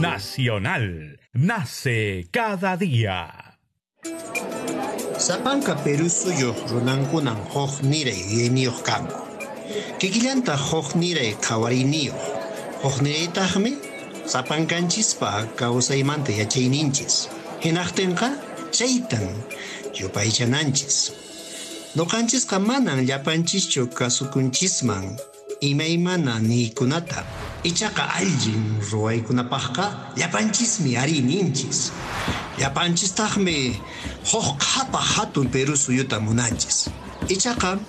[0.00, 3.58] Nacional, nace cada día.
[5.18, 9.18] Sapanka Perú suyo runankunan hoj niray yuyaniyuq kanku.
[9.98, 10.94] Kikillanta hoj
[11.42, 12.37] qhawariniyuq.
[12.78, 13.72] Hoj niraytaqmi
[14.32, 17.26] sapankanchispa kawsaymanta yachayninchis.
[17.64, 18.28] Hinaqtinqa
[18.70, 19.26] chaytan
[19.98, 20.96] yupaychananchis.
[21.96, 25.18] Nuqanchisqa manan llapanchischu kasukunchisman
[25.60, 27.24] imaymana niykunata.
[27.64, 31.90] Ichaqa allin ruwaykunapaqqa llapanchismi arininchis.
[32.60, 33.74] Llapanchistaqmi
[34.30, 36.86] huk qhapa hatun Perú suyuta munanchis.
[37.28, 37.80] Ichaqa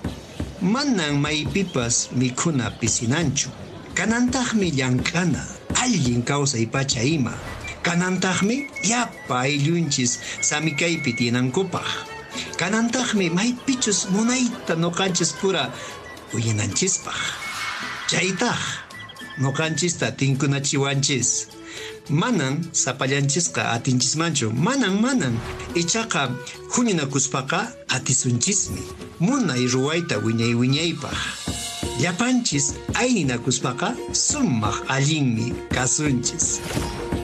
[0.60, 3.59] manan maypipas mikhuna pisinanchu.
[3.94, 5.42] Kanantaqmi llank'ana
[5.82, 7.34] allin kawsay pacha ima.
[7.82, 11.86] Kanantaqmi yapa ayllunchis samikaypi tinankupaq.
[12.56, 15.72] Kanantaqmi maypichus munayta nuqanchis pura
[16.34, 17.18] uyinanchispaq.
[18.10, 18.60] Chaytaq
[19.42, 21.46] nuqanchista tinkunachiwanchis.
[22.10, 25.34] Manan sapallanchisqa atinchismanchu, manan manan.
[25.74, 26.30] Ichaqa
[26.74, 28.82] huñunakuspaqa atisunchismi.
[29.20, 31.18] Munay ruwayta wiñay wiñaypaq.
[32.00, 36.60] Llapanchis aynakuspaqa sumaq allinmi kasunchis.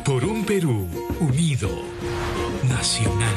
[0.05, 0.87] Por un Perú
[1.19, 1.71] unido,
[2.69, 3.37] nacional.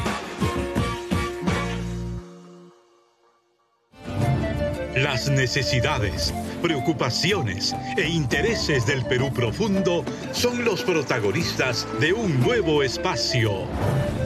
[4.96, 13.66] Las necesidades, preocupaciones e intereses del Perú profundo son los protagonistas de un nuevo espacio.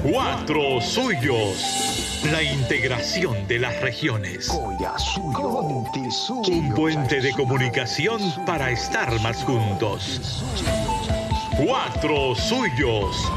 [0.02, 2.22] Cuatro suyos.
[2.32, 4.48] La integración de las regiones.
[6.48, 10.42] Un puente de comunicación para estar más juntos.
[11.62, 13.30] Cuatro suyos.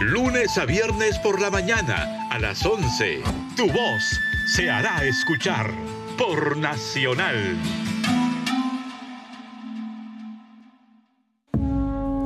[0.00, 3.20] Lunes a viernes por la mañana a las 11.
[3.54, 5.70] Tu voz se hará escuchar
[6.20, 7.56] por Nacional.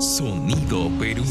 [0.01, 1.25] Sonido Perú.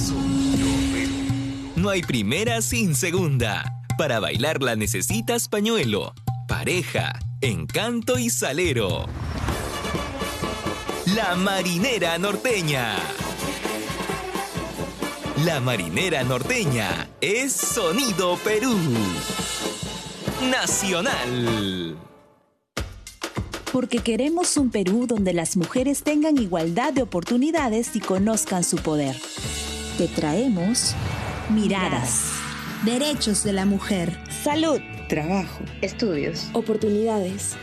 [1.75, 3.65] No hay primera sin segunda.
[3.97, 6.13] Para bailarla necesitas pañuelo,
[6.47, 9.07] pareja, encanto y salero.
[11.15, 12.95] La Marinera Norteña.
[15.43, 18.73] La Marinera Norteña es Sonido Perú.
[20.49, 21.97] Nacional.
[23.73, 29.15] Porque queremos un Perú donde las mujeres tengan igualdad de oportunidades y conozcan su poder.
[29.97, 30.93] Te traemos
[31.49, 32.33] miradas.
[32.85, 34.15] Derechos de la mujer.
[34.43, 34.79] Salud.
[35.09, 35.63] Trabajo.
[35.81, 36.49] Estudios.
[36.53, 37.53] Oportunidades.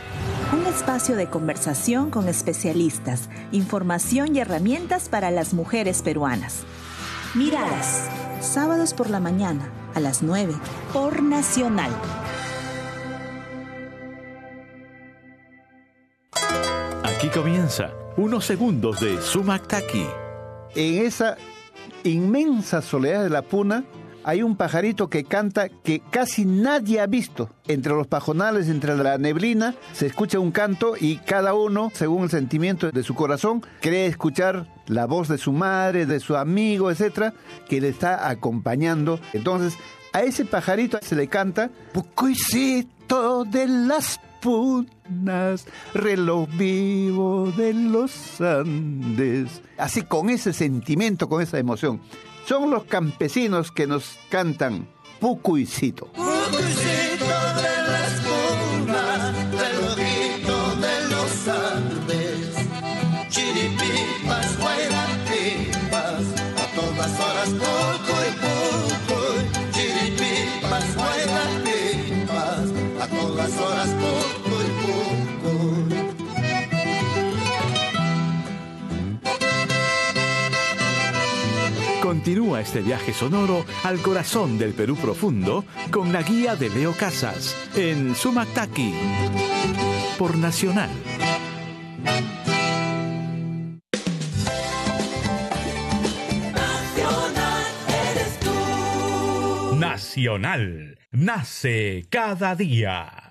[0.51, 6.63] Un espacio de conversación con especialistas, información y herramientas para las mujeres peruanas.
[7.35, 8.09] Miradas.
[8.41, 10.53] Sábados por la mañana, a las 9,
[10.91, 11.91] por Nacional.
[17.21, 20.07] Aquí comienza unos segundos de Sumac Taki.
[20.73, 21.37] En esa
[22.03, 23.83] inmensa soledad de la puna
[24.23, 27.51] hay un pajarito que canta que casi nadie ha visto.
[27.67, 32.31] Entre los pajonales, entre la neblina, se escucha un canto y cada uno, según el
[32.31, 37.35] sentimiento de su corazón, cree escuchar la voz de su madre, de su amigo, etcétera,
[37.69, 39.19] que le está acompañando.
[39.33, 39.77] Entonces,
[40.11, 49.61] a ese pajarito se le canta Pucuicito de las punas, reloj vivo de los Andes.
[49.77, 52.01] Así con ese sentimiento, con esa emoción.
[52.45, 54.87] Son los campesinos que nos cantan
[55.19, 56.07] Pucuicito.
[56.07, 57.10] Pucuicito
[82.61, 88.13] Este viaje sonoro al corazón del Perú profundo con la guía de Leo Casas en
[88.13, 88.93] Sumactaki
[90.19, 90.91] por Nacional.
[99.79, 103.30] Nacional nace cada día.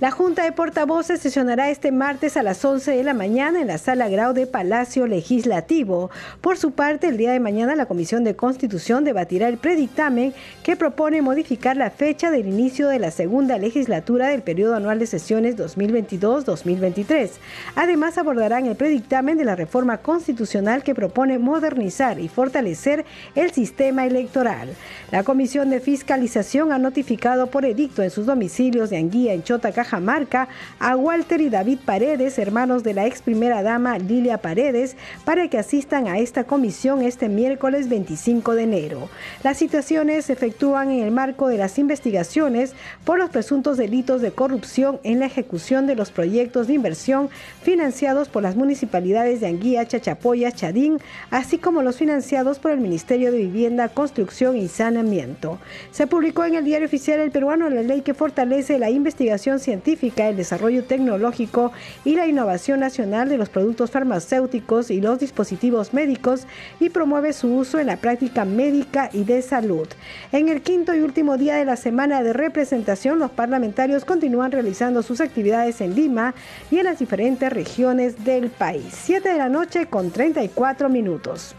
[0.00, 3.78] La Junta de Portavoces sesionará este martes a las 11 de la mañana en la
[3.78, 6.08] Sala Grau de Palacio Legislativo.
[6.40, 10.76] Por su parte, el día de mañana la Comisión de Constitución debatirá el predictamen que
[10.76, 15.56] propone modificar la fecha del inicio de la segunda legislatura del periodo anual de sesiones
[15.56, 17.30] 2022-2023.
[17.74, 24.06] Además, abordarán el predictamen de la reforma constitucional que propone modernizar y fortalecer el sistema
[24.06, 24.68] electoral.
[25.10, 29.72] La Comisión de Fiscalización ha notificado por edicto en sus domicilios de Anguía, en Chota,
[29.88, 30.48] Cajamarca,
[30.78, 35.56] a Walter y David Paredes, hermanos de la ex primera dama Lilia Paredes, para que
[35.56, 39.08] asistan a esta comisión este miércoles 25 de enero.
[39.42, 42.74] Las citaciones se efectúan en el marco de las investigaciones
[43.04, 47.30] por los presuntos delitos de corrupción en la ejecución de los proyectos de inversión
[47.62, 50.98] financiados por las municipalidades de Anguía, Chachapoyas, Chadín,
[51.30, 55.58] así como los financiados por el Ministerio de Vivienda, Construcción y Saneamiento.
[55.92, 59.77] Se publicó en el diario oficial El Peruano la ley que fortalece la investigación científica
[59.78, 61.72] científica, el desarrollo tecnológico
[62.04, 66.46] y la innovación nacional de los productos farmacéuticos y los dispositivos médicos
[66.80, 69.86] y promueve su uso en la práctica médica y de salud.
[70.32, 75.02] En el quinto y último día de la semana de representación, los parlamentarios continúan realizando
[75.02, 76.34] sus actividades en Lima
[76.70, 78.84] y en las diferentes regiones del país.
[78.90, 81.54] 7 de la noche con 34 minutos.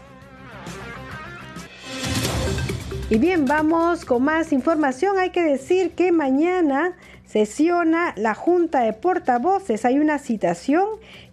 [3.08, 5.18] Y bien, vamos con más información.
[5.18, 6.92] Hay que decir que mañana
[7.30, 9.84] sesiona la Junta de Portavoces.
[9.84, 10.84] Hay una citación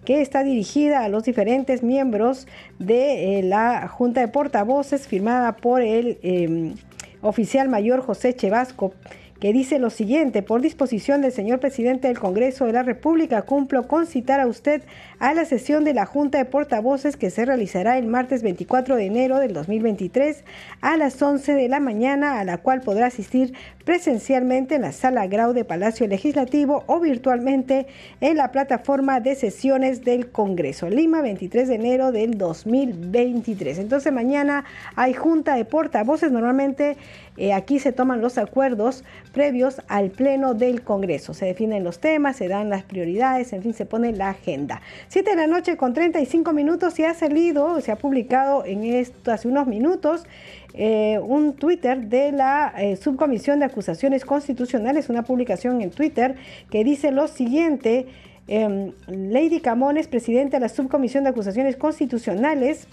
[0.06, 5.82] que está dirigida a los diferentes miembros de eh, la Junta de Portavoces firmada por
[5.82, 6.76] el eh,
[7.22, 8.94] oficial mayor José Chevasco
[9.40, 13.88] que dice lo siguiente, por disposición del señor presidente del Congreso de la República, cumplo
[13.88, 14.82] con citar a usted
[15.20, 19.06] a la sesión de la Junta de Portavoces que se realizará el martes 24 de
[19.06, 20.44] enero del 2023
[20.82, 23.54] a las 11 de la mañana, a la cual podrá asistir
[23.84, 27.88] presencialmente en la Sala Grau de Palacio Legislativo o virtualmente
[28.22, 30.90] en la plataforma de sesiones del Congreso.
[30.90, 33.80] Lima, 23 de enero del 2023.
[33.80, 34.66] Entonces mañana
[34.96, 36.32] hay Junta de Portavoces.
[36.32, 36.98] Normalmente
[37.38, 41.34] eh, aquí se toman los acuerdos previos al Pleno del Congreso.
[41.34, 44.82] Se definen los temas, se dan las prioridades, en fin, se pone la agenda.
[45.10, 49.32] Siete de la noche con 35 minutos y ha salido, se ha publicado en esto
[49.32, 50.26] hace unos minutos.
[50.74, 56.36] Eh, un Twitter de la eh, Subcomisión de Acusaciones Constitucionales, una publicación en Twitter
[56.70, 58.06] que dice lo siguiente.
[58.50, 62.88] Em, Lady Camones, presidenta de la Subcomisión de Acusaciones Constitucionales,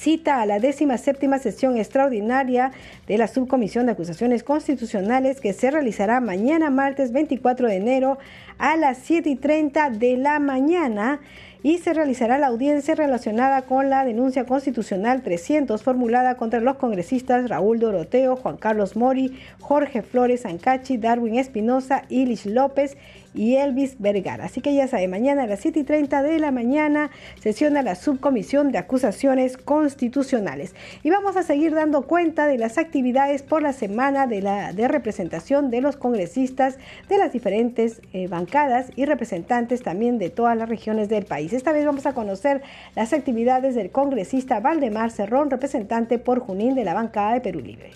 [0.00, 2.72] cita a la décima séptima sesión extraordinaria
[3.06, 8.18] de la Subcomisión de Acusaciones Constitucionales que se realizará mañana martes 24 de enero
[8.56, 11.20] a las 7 y 30 de la mañana
[11.62, 17.50] y se realizará la audiencia relacionada con la denuncia constitucional 300 formulada contra los congresistas
[17.50, 22.96] Raúl Doroteo, Juan Carlos Mori, Jorge Flores Ancachi, Darwin Espinosa, Ilis López
[23.34, 24.44] y Elvis Vergara.
[24.44, 27.10] Así que ya sabe, mañana a las 7 y 30 de la mañana
[27.40, 30.74] sesiona la subcomisión de acusaciones constitucionales.
[31.02, 34.88] Y vamos a seguir dando cuenta de las actividades por la semana de, la, de
[34.88, 36.78] representación de los congresistas
[37.08, 41.52] de las diferentes eh, bancadas y representantes también de todas las regiones del país.
[41.52, 42.62] Esta vez vamos a conocer
[42.96, 47.92] las actividades del congresista Valdemar Cerrón, representante por Junín de la bancada de Perú Libre.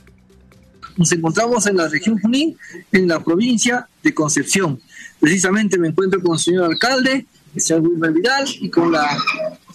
[0.97, 2.57] Nos encontramos en la región Junín,
[2.93, 4.81] en la provincia de Concepción.
[5.25, 9.17] Precisamente me encuentro con el señor alcalde, el señor Wilmer Vidal, y con la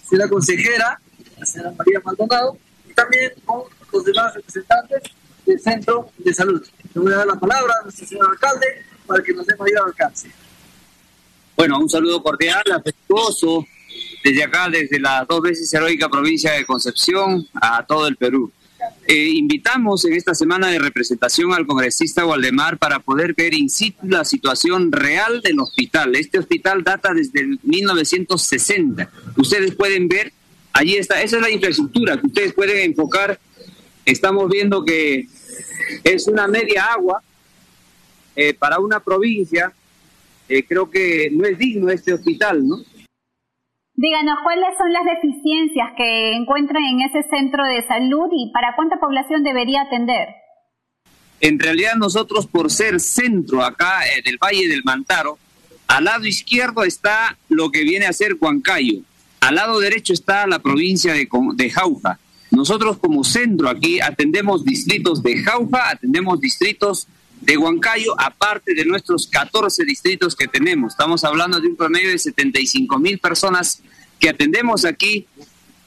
[0.08, 1.00] señora consejera,
[1.36, 2.56] la señora María Maldonado,
[2.88, 5.02] y también con los demás representantes
[5.44, 6.64] del Centro de Salud.
[6.94, 8.66] Le voy a dar la palabra a nuestro señor alcalde
[9.04, 10.30] para que nos dé mayor alcance.
[11.56, 13.66] Bueno, un saludo cordial, afectuoso,
[14.22, 18.52] desde acá, desde la dos veces heroica provincia de Concepción a todo el Perú.
[19.06, 24.06] Eh, invitamos en esta semana de representación al congresista Waldemar para poder ver in situ
[24.06, 26.14] la situación real del hospital.
[26.14, 29.10] Este hospital data desde el 1960.
[29.36, 30.32] Ustedes pueden ver,
[30.72, 33.40] allí está, esa es la infraestructura que ustedes pueden enfocar.
[34.04, 35.26] Estamos viendo que
[36.04, 37.22] es una media agua
[38.36, 39.72] eh, para una provincia.
[40.48, 42.78] Eh, creo que no es digno este hospital, ¿no?
[44.02, 48.98] Díganos, ¿cuáles son las deficiencias que encuentran en ese centro de salud y para cuánta
[48.98, 50.26] población debería atender?
[51.42, 55.36] En realidad nosotros por ser centro acá eh, del Valle del Mantaro,
[55.86, 59.02] al lado izquierdo está lo que viene a ser Huancayo,
[59.40, 62.18] al lado derecho está la provincia de, de Jauja.
[62.52, 67.06] Nosotros como centro aquí atendemos distritos de Jauja, atendemos distritos
[67.42, 70.94] de Huancayo, aparte de nuestros 14 distritos que tenemos.
[70.94, 73.82] Estamos hablando de un promedio de 75 mil personas
[74.20, 75.26] que atendemos aquí,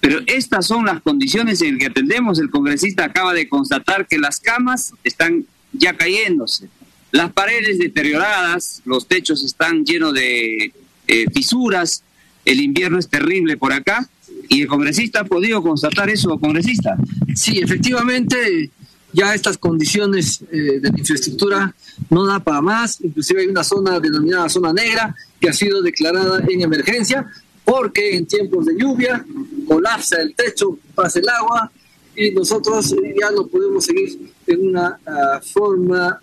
[0.01, 2.39] pero estas son las condiciones en que atendemos.
[2.39, 6.67] El congresista acaba de constatar que las camas están ya cayéndose,
[7.11, 10.73] las paredes deterioradas, los techos están llenos de
[11.07, 12.03] eh, fisuras,
[12.43, 14.09] el invierno es terrible por acá.
[14.49, 16.97] ¿Y el congresista ha podido constatar eso, congresista?
[17.35, 18.71] Sí, efectivamente,
[19.13, 21.73] ya estas condiciones eh, de infraestructura
[22.09, 26.43] no da para más, inclusive hay una zona denominada zona negra que ha sido declarada
[26.49, 27.27] en emergencia
[27.65, 29.25] porque en tiempos de lluvia
[29.67, 31.71] colapsa el techo, pasa el agua
[32.15, 36.19] y nosotros ya no podemos seguir en una uh, forma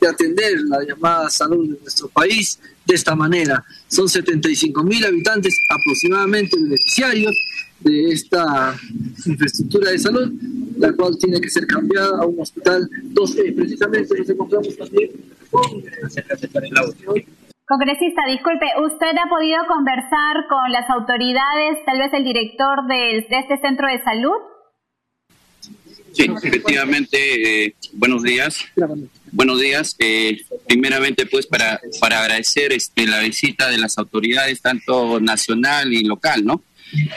[0.00, 3.64] de atender la llamada salud de nuestro país de esta manera.
[3.88, 7.34] Son 75 mil habitantes aproximadamente beneficiarios
[7.80, 8.78] de esta
[9.24, 10.32] infraestructura de salud,
[10.78, 13.54] la cual tiene que ser cambiada a un hospital 2E.
[13.54, 15.10] Precisamente nos encontramos también
[15.50, 15.82] con
[17.66, 23.58] Congresista, disculpe, ¿usted ha podido conversar con las autoridades, tal vez el director de, este
[23.60, 24.36] centro de salud?
[26.12, 28.64] Sí, efectivamente, eh, buenos días.
[29.32, 29.96] Buenos días.
[29.98, 36.04] Eh, primeramente, pues, para, para agradecer este, la visita de las autoridades, tanto nacional y
[36.04, 36.62] local, ¿no?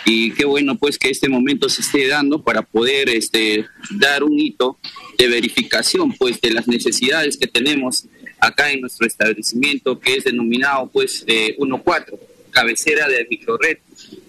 [0.03, 4.39] Y qué bueno, pues, que este momento se esté dando para poder este, dar un
[4.39, 4.79] hito
[5.15, 8.07] de verificación, pues, de las necesidades que tenemos
[8.39, 12.17] acá en nuestro establecimiento que es denominado pues eh, 1.4,
[12.51, 13.77] cabecera de microred,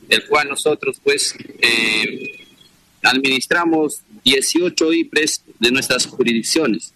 [0.08, 2.46] del cual nosotros pues eh,
[3.02, 6.92] administramos 18 IPRES de nuestras jurisdicciones,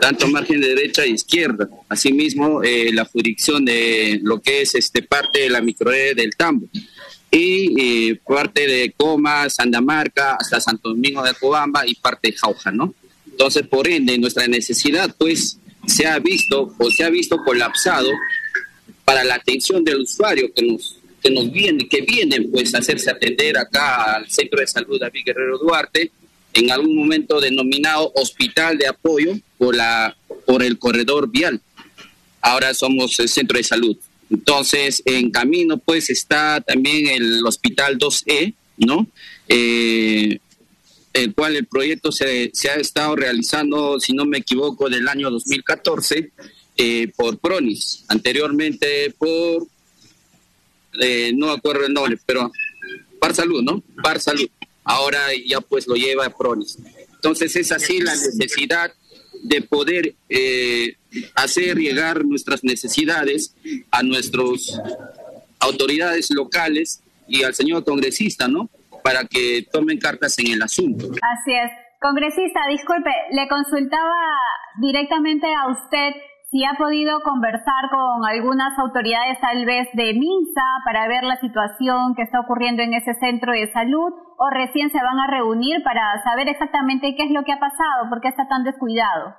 [0.00, 1.68] tanto margen de derecha e izquierda.
[1.88, 6.68] Asimismo, eh, la jurisdicción de lo que es este parte de la microred del Tambo
[7.30, 12.70] y eh, parte de Coma, Sandamarca, hasta Santo Domingo de Cobamba y parte de Jauja,
[12.70, 12.94] ¿no?
[13.28, 18.10] Entonces, por ende, nuestra necesidad, pues, se ha visto o se ha visto colapsado
[19.04, 21.46] para la atención del usuario que nos que nos
[21.88, 26.10] que vienen pues a hacerse atender acá al Centro de Salud David Guerrero Duarte,
[26.52, 30.14] en algún momento denominado Hospital de Apoyo por, la,
[30.44, 31.62] por el corredor vial.
[32.42, 33.96] Ahora somos el Centro de Salud.
[34.30, 39.06] Entonces, en camino pues está también el Hospital 2E, ¿no?
[39.48, 40.38] Eh,
[41.14, 45.30] el cual el proyecto se, se, ha estado realizando, si no me equivoco, del año
[45.30, 46.32] 2014
[46.76, 49.66] eh, por Pronis, anteriormente por,
[51.00, 52.50] eh, no acuerdo el nombre, pero
[53.20, 53.82] Par Salud, ¿no?
[54.02, 54.48] Par Salud.
[54.82, 56.78] Ahora ya pues lo lleva Pronis.
[57.14, 58.92] Entonces es así la necesidad
[59.44, 60.96] de poder eh,
[61.36, 63.54] hacer llegar nuestras necesidades
[63.90, 64.80] a nuestras
[65.60, 68.68] autoridades locales y al señor congresista, ¿no?
[69.04, 71.06] Para que tomen cartas en el asunto.
[71.20, 71.70] Así es.
[72.00, 74.16] Congresista, disculpe, le consultaba
[74.80, 76.16] directamente a usted
[76.50, 82.14] si ha podido conversar con algunas autoridades tal vez de MINSA para ver la situación
[82.14, 86.00] que está ocurriendo en ese centro de salud o recién se van a reunir para
[86.22, 89.34] saber exactamente qué es lo que ha pasado, por qué está tan descuidado.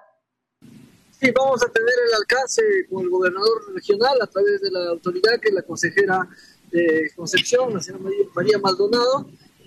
[1.12, 2.62] Sí, vamos a tener el alcance
[2.92, 6.28] con el gobernador regional a través de la autoridad que es la consejera
[6.72, 8.04] de Concepción, la señora
[8.36, 9.26] María Maldonado,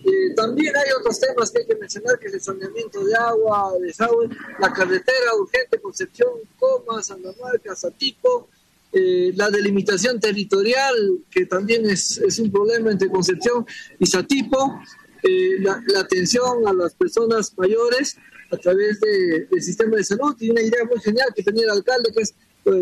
[0.09, 3.73] eh, también hay otros temas que hay que mencionar, que es el saneamiento de agua,
[3.81, 4.29] desagüe,
[4.59, 8.49] la carretera urgente Concepción, Coma, Santa Marca, Satipo,
[8.93, 10.95] eh, la delimitación territorial,
[11.31, 13.67] que también es, es, un problema entre Concepción
[13.99, 14.81] y Satipo,
[15.23, 18.17] eh, la, atención a las personas mayores
[18.51, 21.71] a través de, del sistema de salud, y una idea muy genial que tenía el
[21.71, 22.35] alcalde, que es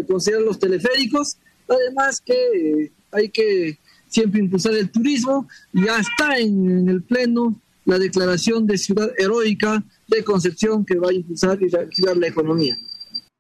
[0.07, 3.79] considerar los teleféricos, además que hay que
[4.09, 5.49] siempre impulsar el turismo.
[5.73, 7.55] Ya está en, el Pleno
[7.85, 12.75] la declaración de ciudad heroica de Concepción que va a impulsar y reactivar la economía.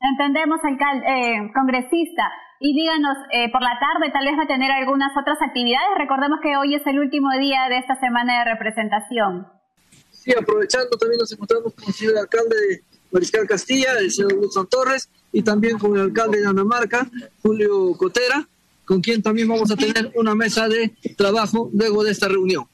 [0.01, 2.23] Entendemos, alcalde, eh, congresista.
[2.61, 5.99] Y díganos, eh, por la tarde tal vez va a tener algunas otras actividades.
[5.99, 9.47] Recordemos que hoy es el último día de esta semana de representación.
[10.11, 14.67] Sí, aprovechando también nos encontramos con el señor alcalde de Mariscal Castilla, el señor Wilson
[14.69, 17.07] Torres, y también con el alcalde de Anamarca,
[17.43, 18.49] Julio Cotera,
[18.87, 22.64] con quien también vamos a tener una mesa de trabajo luego de esta reunión.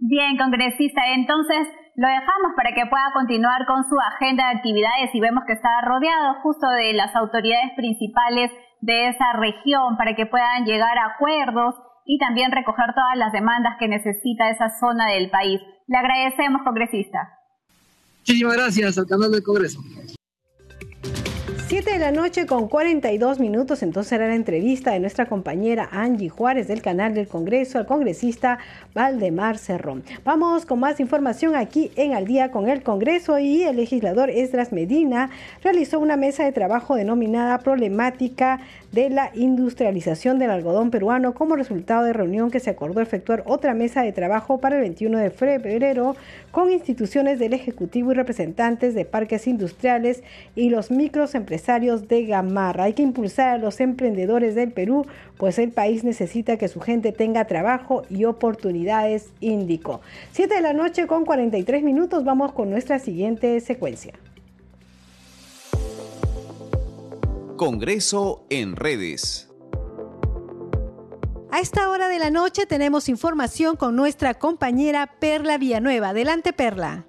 [0.00, 5.20] Bien, congresista, entonces lo dejamos para que pueda continuar con su agenda de actividades y
[5.20, 8.50] vemos que está rodeado justo de las autoridades principales
[8.80, 11.74] de esa región para que puedan llegar a acuerdos
[12.04, 15.60] y también recoger todas las demandas que necesita esa zona del país.
[15.86, 17.38] Le agradecemos, congresista.
[18.20, 19.80] Muchísimas gracias al canal del Congreso.
[21.72, 26.28] 7 de la noche con 42 minutos, entonces era la entrevista de nuestra compañera Angie
[26.28, 28.58] Juárez del canal del Congreso al congresista
[28.92, 30.04] Valdemar Cerrón.
[30.22, 34.70] Vamos con más información aquí en Al día con el Congreso y el legislador Esdras
[34.70, 35.30] Medina
[35.64, 38.60] realizó una mesa de trabajo denominada Problemática
[38.92, 43.72] de la industrialización del algodón peruano como resultado de reunión que se acordó efectuar otra
[43.72, 46.16] mesa de trabajo para el 21 de febrero
[46.50, 50.22] con instituciones del Ejecutivo y representantes de parques industriales
[50.54, 52.84] y los micros empresarios de Gamarra.
[52.84, 55.06] Hay que impulsar a los emprendedores del Perú,
[55.36, 60.00] pues el país necesita que su gente tenga trabajo y oportunidades, indicó.
[60.32, 64.14] 7 de la noche con 43 minutos, vamos con nuestra siguiente secuencia.
[67.56, 69.48] Congreso en redes.
[71.52, 76.08] A esta hora de la noche tenemos información con nuestra compañera Perla Villanueva.
[76.08, 77.06] Adelante, Perla.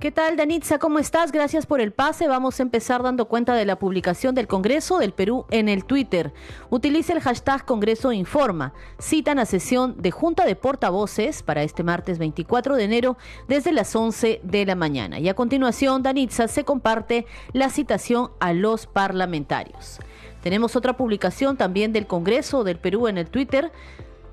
[0.00, 0.78] ¿Qué tal, Danitza?
[0.78, 1.32] ¿Cómo estás?
[1.32, 2.28] Gracias por el pase.
[2.28, 6.32] Vamos a empezar dando cuenta de la publicación del Congreso del Perú en el Twitter.
[6.70, 8.74] Utilice el hashtag Congreso Informa.
[9.00, 13.16] Citan a sesión de Junta de Portavoces para este martes 24 de enero
[13.48, 15.18] desde las 11 de la mañana.
[15.18, 19.98] Y a continuación, Danitza se comparte la citación a los parlamentarios.
[20.44, 23.72] Tenemos otra publicación también del Congreso del Perú en el Twitter.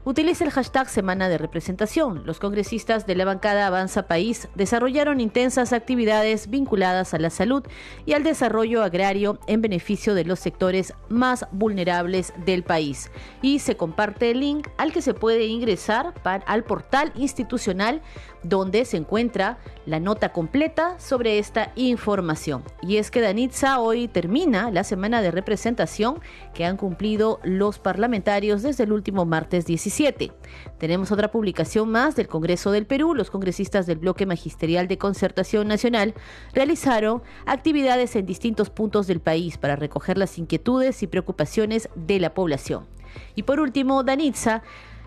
[0.08, 2.28] Utiliza el hashtag Semana de Representación.
[2.28, 7.64] Los congresistas de la bancada Avanza País desarrollaron intensas actividades vinculadas a la salud
[8.06, 13.10] y al desarrollo agrario en beneficio de los sectores más vulnerables del país.
[13.41, 18.03] Y se comparte el link al que se puede ingresar al portal institucional
[18.43, 22.64] donde se encuentra la nota completa sobre esta información.
[22.84, 26.20] Y es que Danitza hoy termina la semana de representación
[26.53, 29.66] que han cumplido los parlamentarios desde el último martes
[29.96, 30.32] 17.
[30.78, 33.16] Tenemos otra publicación más del Congreso del Perú.
[33.16, 36.14] Los congresistas del Bloque Magisterial de Concertación Nacional
[36.54, 42.34] realizaron actividades en distintos puntos del país para recoger las inquietudes y preocupaciones de la
[42.34, 42.88] población.
[43.36, 44.64] Y por último, Danitza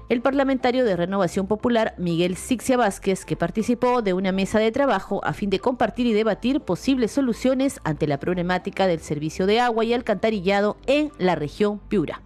[0.09, 5.23] el parlamentario de Renovación Popular, Miguel Sixia Vázquez, que participó de una mesa de trabajo
[5.23, 9.85] a fin de compartir y debatir posibles soluciones ante la problemática del servicio de agua
[9.85, 12.23] y alcantarillado en la región Piura.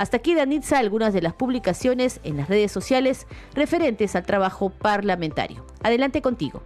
[0.00, 5.66] Hasta aquí, Danitza, algunas de las publicaciones en las redes sociales referentes al trabajo parlamentario.
[5.82, 6.62] Adelante contigo.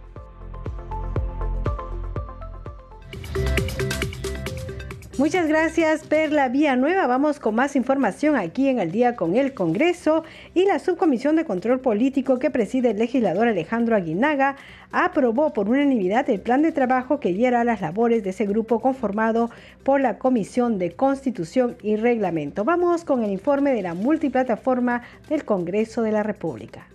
[5.17, 7.07] Muchas gracias, Perla Nueva.
[7.07, 11.45] Vamos con más información aquí en el día con el Congreso y la Subcomisión de
[11.45, 14.57] Control Político que preside el legislador Alejandro Aguinaga
[14.91, 19.49] aprobó por unanimidad el plan de trabajo que guiará las labores de ese grupo conformado
[19.83, 22.65] por la Comisión de Constitución y Reglamento.
[22.65, 26.87] Vamos con el informe de la multiplataforma del Congreso de la República.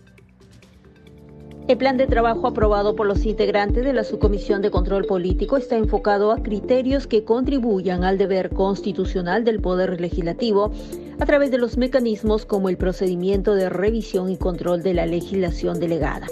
[1.71, 5.77] El plan de trabajo aprobado por los integrantes de la Subcomisión de Control Político está
[5.77, 10.73] enfocado a criterios que contribuyan al deber constitucional del Poder Legislativo
[11.21, 15.79] a través de los mecanismos como el procedimiento de revisión y control de la legislación
[15.79, 16.27] delegada,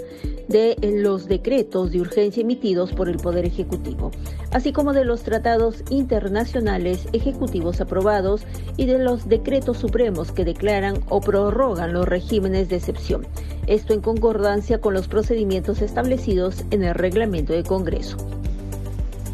[0.49, 4.11] de los decretos de urgencia emitidos por el Poder Ejecutivo,
[4.51, 8.41] así como de los tratados internacionales ejecutivos aprobados
[8.75, 13.27] y de los decretos supremos que declaran o prorrogan los regímenes de excepción.
[13.67, 18.17] Esto en concordancia con los procedimientos establecidos en el reglamento de Congreso.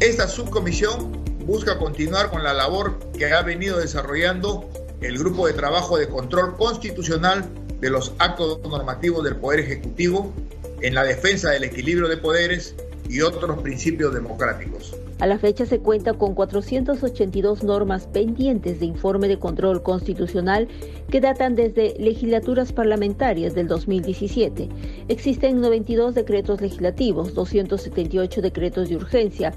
[0.00, 1.12] Esta subcomisión
[1.46, 4.68] busca continuar con la labor que ha venido desarrollando
[5.00, 7.48] el Grupo de Trabajo de Control Constitucional
[7.80, 10.34] de los actos normativos del Poder Ejecutivo
[10.80, 12.74] en la defensa del equilibrio de poderes
[13.08, 14.96] y otros principios democráticos.
[15.18, 20.68] A la fecha se cuenta con 482 normas pendientes de informe de control constitucional
[21.10, 24.68] que datan desde legislaturas parlamentarias del 2017.
[25.08, 29.54] Existen 92 decretos legislativos, 278 decretos de urgencia,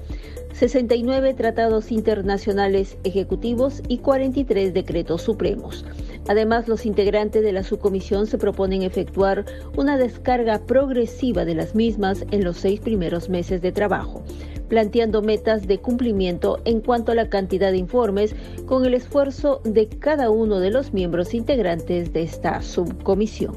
[0.54, 5.84] 69 tratados internacionales ejecutivos y 43 decretos supremos.
[6.30, 9.44] Además, los integrantes de la subcomisión se proponen efectuar
[9.76, 14.22] una descarga progresiva de las mismas en los seis primeros meses de trabajo,
[14.68, 19.88] planteando metas de cumplimiento en cuanto a la cantidad de informes con el esfuerzo de
[19.88, 23.56] cada uno de los miembros integrantes de esta subcomisión.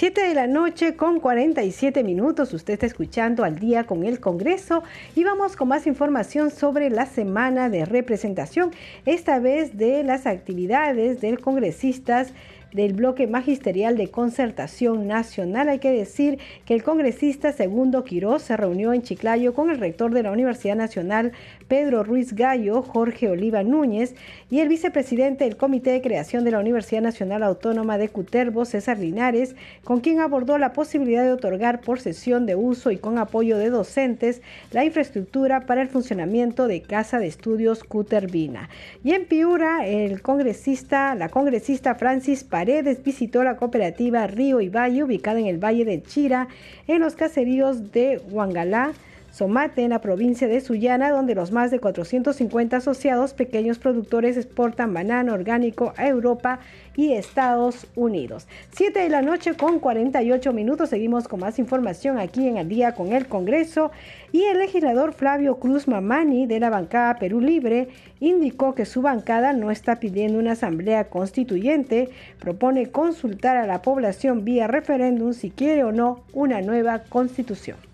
[0.00, 2.54] Siete de la noche con 47 minutos.
[2.54, 4.82] Usted está escuchando al día con el Congreso
[5.14, 8.70] y vamos con más información sobre la semana de representación,
[9.04, 12.32] esta vez de las actividades del congresistas
[12.72, 15.68] del bloque magisterial de concertación nacional.
[15.68, 20.12] Hay que decir que el congresista Segundo Quiroz se reunió en Chiclayo con el rector
[20.12, 21.32] de la Universidad Nacional,
[21.68, 24.14] Pedro Ruiz Gallo, Jorge Oliva Núñez,
[24.50, 28.98] y el vicepresidente del Comité de Creación de la Universidad Nacional Autónoma de Cutervo, César
[28.98, 29.54] Linares,
[29.84, 33.70] con quien abordó la posibilidad de otorgar por sesión de uso y con apoyo de
[33.70, 34.42] docentes
[34.72, 38.68] la infraestructura para el funcionamiento de Casa de Estudios Cutervina.
[39.04, 45.02] Y en Piura, el congresista, la congresista Francis Paredes visitó la cooperativa Río y Valle,
[45.02, 46.48] ubicada en el Valle de Chira,
[46.88, 48.92] en los caseríos de Huangalá,
[49.30, 54.92] Somate, en la provincia de Sullana, donde los más de 450 asociados pequeños productores exportan
[54.92, 56.58] banano orgánico a Europa
[56.96, 58.48] y Estados Unidos.
[58.72, 60.90] 7 de la noche con 48 minutos.
[60.90, 63.92] Seguimos con más información aquí en el día con el Congreso.
[64.32, 69.52] Y el legislador Flavio Cruz Mamani de la bancada Perú Libre indicó que su bancada
[69.52, 75.84] no está pidiendo una asamblea constituyente, propone consultar a la población vía referéndum si quiere
[75.84, 77.89] o no una nueva constitución.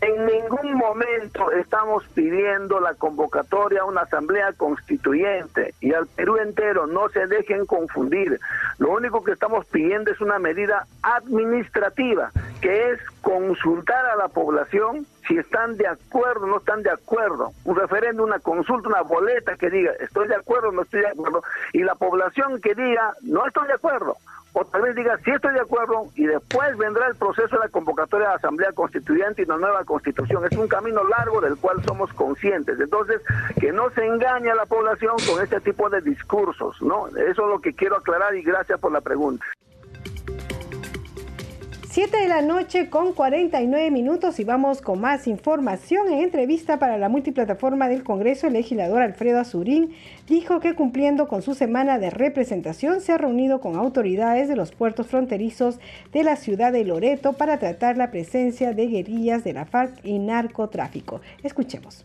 [0.00, 6.86] En ningún momento estamos pidiendo la convocatoria a una asamblea constituyente y al Perú entero
[6.86, 8.38] no se dejen confundir.
[8.78, 12.30] Lo único que estamos pidiendo es una medida administrativa,
[12.60, 17.50] que es consultar a la población si están de acuerdo o no están de acuerdo.
[17.64, 21.08] Un referéndum, una consulta, una boleta que diga estoy de acuerdo o no estoy de
[21.08, 21.42] acuerdo
[21.72, 24.16] y la población que diga no estoy de acuerdo
[24.58, 27.68] o tal vez diga sí estoy de acuerdo y después vendrá el proceso de la
[27.68, 30.44] convocatoria de la Asamblea Constituyente y una nueva constitución.
[30.50, 32.78] Es un camino largo del cual somos conscientes.
[32.80, 33.20] Entonces,
[33.60, 37.06] que no se engañe a la población con este tipo de discursos, ¿no?
[37.08, 39.44] Eso es lo que quiero aclarar y gracias por la pregunta.
[41.90, 46.08] 7 de la noche con 49 minutos y vamos con más información.
[46.08, 51.40] En entrevista para la multiplataforma del Congreso, el legislador Alfredo Azurín dijo que cumpliendo con
[51.40, 55.80] su semana de representación se ha reunido con autoridades de los puertos fronterizos
[56.12, 60.18] de la ciudad de Loreto para tratar la presencia de guerrillas de la FARC y
[60.18, 61.22] narcotráfico.
[61.42, 62.04] Escuchemos.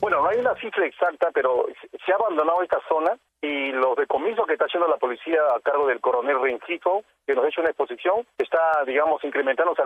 [0.00, 1.66] Bueno, no hay una cifra exacta, pero
[2.04, 5.86] se ha abandonado esta zona y los decomisos que está haciendo la policía a cargo
[5.86, 9.82] del coronel Rencico, que nos ha hecho una exposición, está, digamos, incrementándose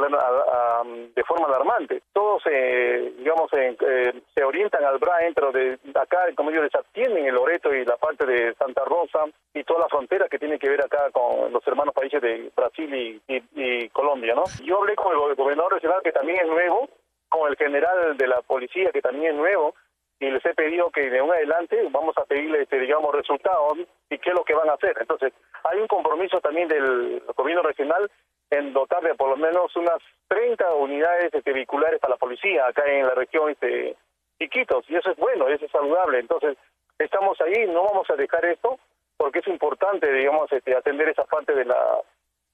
[1.15, 2.03] de forma alarmante.
[2.13, 7.35] Todos, eh, digamos, eh, se orientan al Brain, pero de acá, como ellos desatienden el
[7.35, 10.85] Loreto y la parte de Santa Rosa y toda la frontera que tiene que ver
[10.85, 14.45] acá con los hermanos países de Brasil y, Colombia, ¿no?
[14.63, 16.89] Yo hablé con el gobernador regional, que también es nuevo,
[17.29, 19.75] con el general de la policía, que también es nuevo,
[20.21, 23.79] y les he pedido que de un adelante vamos a pedirles, este, digamos, resultados
[24.11, 24.97] y qué es lo que van a hacer.
[25.01, 25.33] Entonces,
[25.65, 28.11] hay un compromiso también del gobierno regional
[28.51, 29.99] en dotar de por lo menos unas
[30.29, 33.97] 30 unidades este, vehiculares para la policía acá en la región este,
[34.41, 36.21] Iquitos, y eso es bueno, eso es saludable.
[36.21, 36.57] Entonces,
[36.99, 38.79] estamos ahí, no vamos a dejar esto,
[39.17, 42.01] porque es importante, digamos, este, atender esa parte de la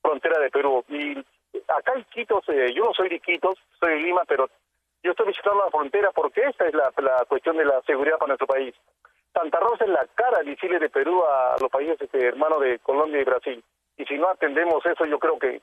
[0.02, 0.84] frontera de Perú.
[0.88, 1.18] Y
[1.68, 4.48] acá en Iquitos, eh, yo no soy de Iquitos, soy de Lima, pero
[5.04, 6.90] yo estoy visitando la frontera porque esta es la,
[7.28, 8.74] cuestión de la seguridad para nuestro país.
[9.34, 13.20] Santa Rosa es la cara visible de Perú a los países este, hermanos de Colombia
[13.20, 13.62] y Brasil.
[13.98, 15.60] Y si no atendemos eso, yo creo que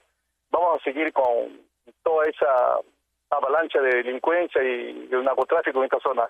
[0.52, 1.60] vamos a seguir con
[2.04, 2.80] toda esa
[3.32, 6.30] avalancha de delincuencia y del narcotráfico en esta zona.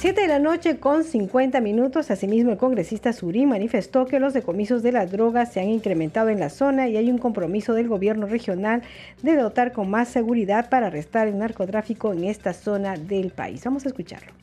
[0.00, 2.12] 7 de la noche con 50 minutos.
[2.12, 6.38] Asimismo, el congresista Surí manifestó que los decomisos de las drogas se han incrementado en
[6.38, 8.82] la zona y hay un compromiso del gobierno regional
[9.22, 13.64] de dotar con más seguridad para arrestar el narcotráfico en esta zona del país.
[13.64, 14.37] Vamos a escucharlo.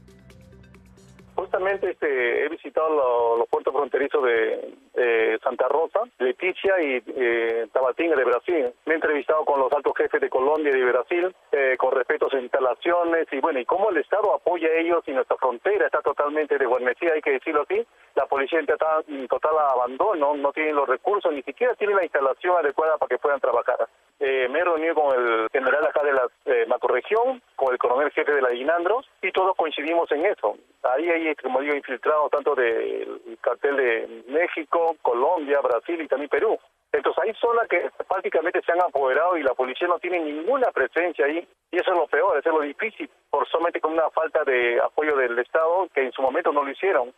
[1.35, 7.67] Justamente este, he visitado lo- los puertos fronterizos de eh, Santa Rosa, Leticia y eh,
[7.73, 8.73] Tabatinga de Brasil.
[8.85, 12.27] Me he entrevistado con los altos jefes de Colombia y de Brasil eh, con respecto
[12.27, 15.85] a sus instalaciones y bueno, y cómo el Estado apoya a ellos y nuestra frontera
[15.87, 17.85] está totalmente desguarnecida, hay que decirlo así.
[18.15, 22.55] La policía está en total abandono, no tienen los recursos, ni siquiera tienen la instalación
[22.57, 23.87] adecuada para que puedan trabajar.
[24.19, 28.11] Eh, me he reunido con el general acá de la eh, macroregión, con el coronel
[28.11, 30.55] jefe de la Guinandros, y todos coincidimos en eso.
[30.83, 36.57] Ahí hay, como digo, infiltrados tanto del cartel de México, Colombia, Brasil y también Perú.
[36.93, 41.25] Entonces hay zonas que prácticamente se han apoderado y la policía no tiene ninguna presencia
[41.25, 44.45] ahí, y eso es lo peor, eso es lo difícil, por solamente con una falta
[44.45, 47.13] de apoyo del Estado que en su momento no lo hicieron.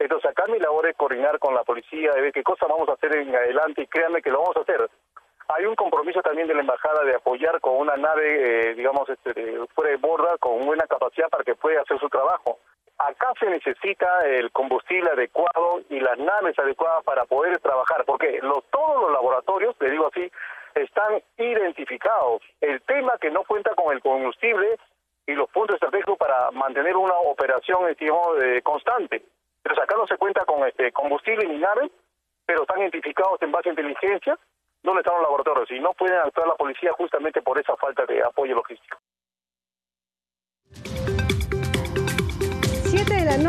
[0.00, 2.94] Entonces acá mi labor es coordinar con la policía, de ver qué cosas vamos a
[2.94, 4.88] hacer en adelante y créanme que lo vamos a hacer.
[5.56, 9.58] Hay un compromiso también de la embajada de apoyar con una nave, eh, digamos, este,
[9.74, 12.60] fuera de borda, con buena capacidad para que pueda hacer su trabajo.
[12.98, 18.62] Acá se necesita el combustible adecuado y las naves adecuadas para poder trabajar, porque los,
[18.70, 20.30] todos los laboratorios, le digo así,
[20.74, 22.42] están identificados.
[22.60, 24.78] El tema que no cuenta con el combustible
[25.26, 29.24] y los puntos estratégicos para mantener una operación digamos, eh, constante.
[29.62, 31.90] Pero acá no se cuenta con este combustible ni naves,
[32.46, 34.38] pero están identificados en base a inteligencia
[34.82, 38.22] dónde están los laboratorios y no pueden actuar la policía justamente por esa falta de
[38.22, 38.98] apoyo logístico.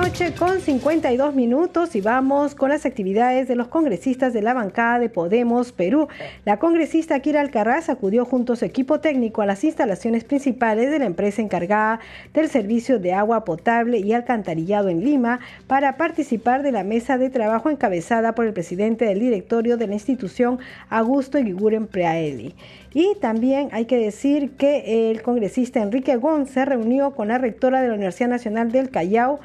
[0.02, 4.34] 7 de la noche con 52 minutos y vamos con las actividades de los congresistas
[4.34, 6.08] de la bancada de Podemos Perú.
[6.44, 11.00] La congresista Kira Alcaraz acudió junto a su equipo técnico a las instalaciones principales de
[11.00, 12.00] la empresa encargada
[12.34, 17.30] del servicio de agua potable y alcantarillado en Lima para participar de la mesa de
[17.30, 22.56] trabajo encabezada por el presidente del directorio de la institución, Augusto Iguiguren Preaeli.
[22.94, 27.82] Y también hay que decir que el congresista Enrique Gon se reunió con la rectora
[27.82, 29.40] de la Universidad Nacional del Callao,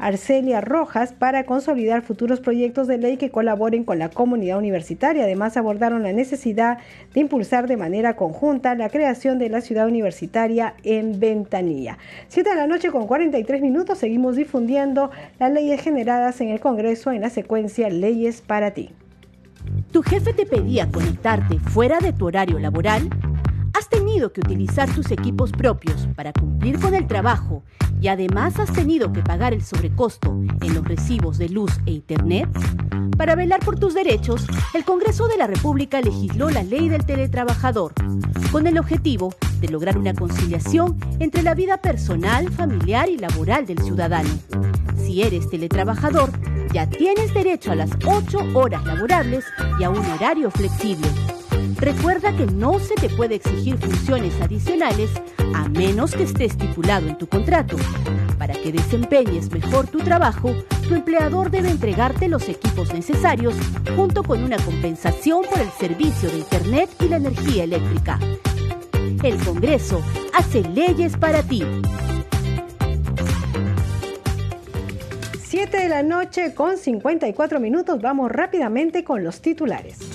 [0.00, 5.24] Arcelia Rojas, para consolidar futuros proyectos de ley que colaboren con la comunidad universitaria.
[5.24, 6.78] Además, abordaron la necesidad
[7.14, 11.98] de impulsar de manera conjunta la creación de la ciudad universitaria en Ventanilla.
[12.28, 17.12] 7 de la noche con 43 minutos, seguimos difundiendo las leyes generadas en el Congreso
[17.12, 18.90] en la secuencia Leyes para ti.
[19.92, 23.08] ¿Tu jefe te pedía conectarte fuera de tu horario laboral?
[23.72, 27.62] ¿Has tenido que utilizar tus equipos propios para cumplir con el trabajo
[28.00, 32.48] y además has tenido que pagar el sobrecosto en los recibos de luz e internet?
[33.16, 37.92] Para velar por tus derechos, el Congreso de la República legisló la ley del teletrabajador,
[38.50, 43.78] con el objetivo de lograr una conciliación entre la vida personal, familiar y laboral del
[43.78, 44.30] ciudadano.
[44.96, 46.30] Si eres teletrabajador,
[46.72, 49.44] ya tienes derecho a las 8 horas laborables
[49.78, 51.08] y a un horario flexible.
[51.76, 55.10] Recuerda que no se te puede exigir funciones adicionales
[55.54, 57.76] a menos que esté estipulado en tu contrato.
[58.38, 60.54] Para que desempeñes mejor tu trabajo,
[60.88, 63.54] tu empleador debe entregarte los equipos necesarios
[63.96, 68.18] junto con una compensación por el servicio de Internet y la energía eléctrica.
[69.22, 70.02] El Congreso
[70.32, 71.62] hace leyes para ti.
[75.42, 78.00] 7 de la noche con 54 minutos.
[78.00, 80.09] Vamos rápidamente con los titulares.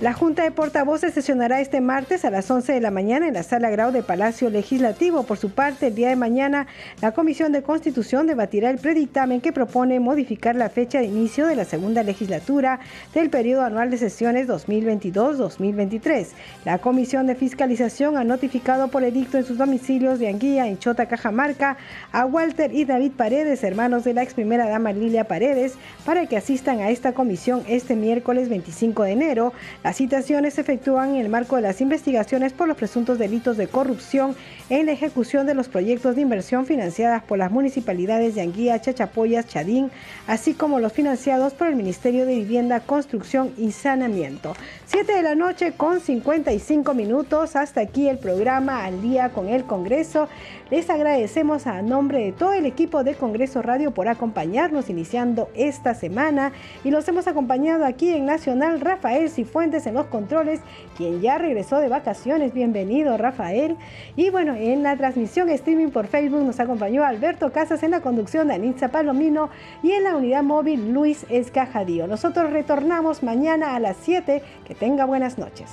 [0.00, 3.42] La Junta de Portavoces sesionará este martes a las 11 de la mañana en la
[3.42, 5.24] Sala Grau de Palacio Legislativo.
[5.24, 6.68] Por su parte, el día de mañana,
[7.02, 11.56] la Comisión de Constitución debatirá el predictamen que propone modificar la fecha de inicio de
[11.56, 12.78] la segunda legislatura
[13.12, 16.28] del periodo anual de sesiones 2022-2023.
[16.64, 21.06] La Comisión de Fiscalización ha notificado por edicto en sus domicilios de Anguilla, en Chota,
[21.06, 21.76] Cajamarca,
[22.12, 25.74] a Walter y David Paredes, hermanos de la ex primera dama Lilia Paredes,
[26.06, 29.52] para que asistan a esta comisión este miércoles 25 de enero.
[29.88, 33.68] Las citaciones se efectúan en el marco de las investigaciones por los presuntos delitos de
[33.68, 34.36] corrupción
[34.68, 39.46] en la ejecución de los proyectos de inversión financiadas por las municipalidades de Anguía, Chachapoyas,
[39.46, 39.90] Chadín,
[40.26, 44.52] así como los financiados por el Ministerio de Vivienda, Construcción y Saneamiento.
[44.84, 47.56] 7 de la noche con 55 minutos.
[47.56, 50.28] Hasta aquí el programa Al día con el Congreso.
[50.70, 55.94] Les agradecemos a nombre de todo el equipo de Congreso Radio por acompañarnos iniciando esta
[55.94, 56.52] semana
[56.84, 60.60] y los hemos acompañado aquí en Nacional Rafael Cifuentes en los controles,
[60.98, 62.52] quien ya regresó de vacaciones.
[62.52, 63.76] Bienvenido Rafael.
[64.14, 68.48] Y bueno, en la transmisión streaming por Facebook nos acompañó Alberto Casas en la conducción
[68.48, 69.48] de Anitza Palomino
[69.82, 72.06] y en la unidad móvil Luis Escajadío.
[72.06, 74.42] Nosotros retornamos mañana a las 7.
[74.66, 75.70] Que tenga buenas noches.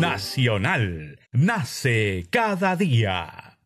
[0.00, 3.47] Nacional, nace cada día.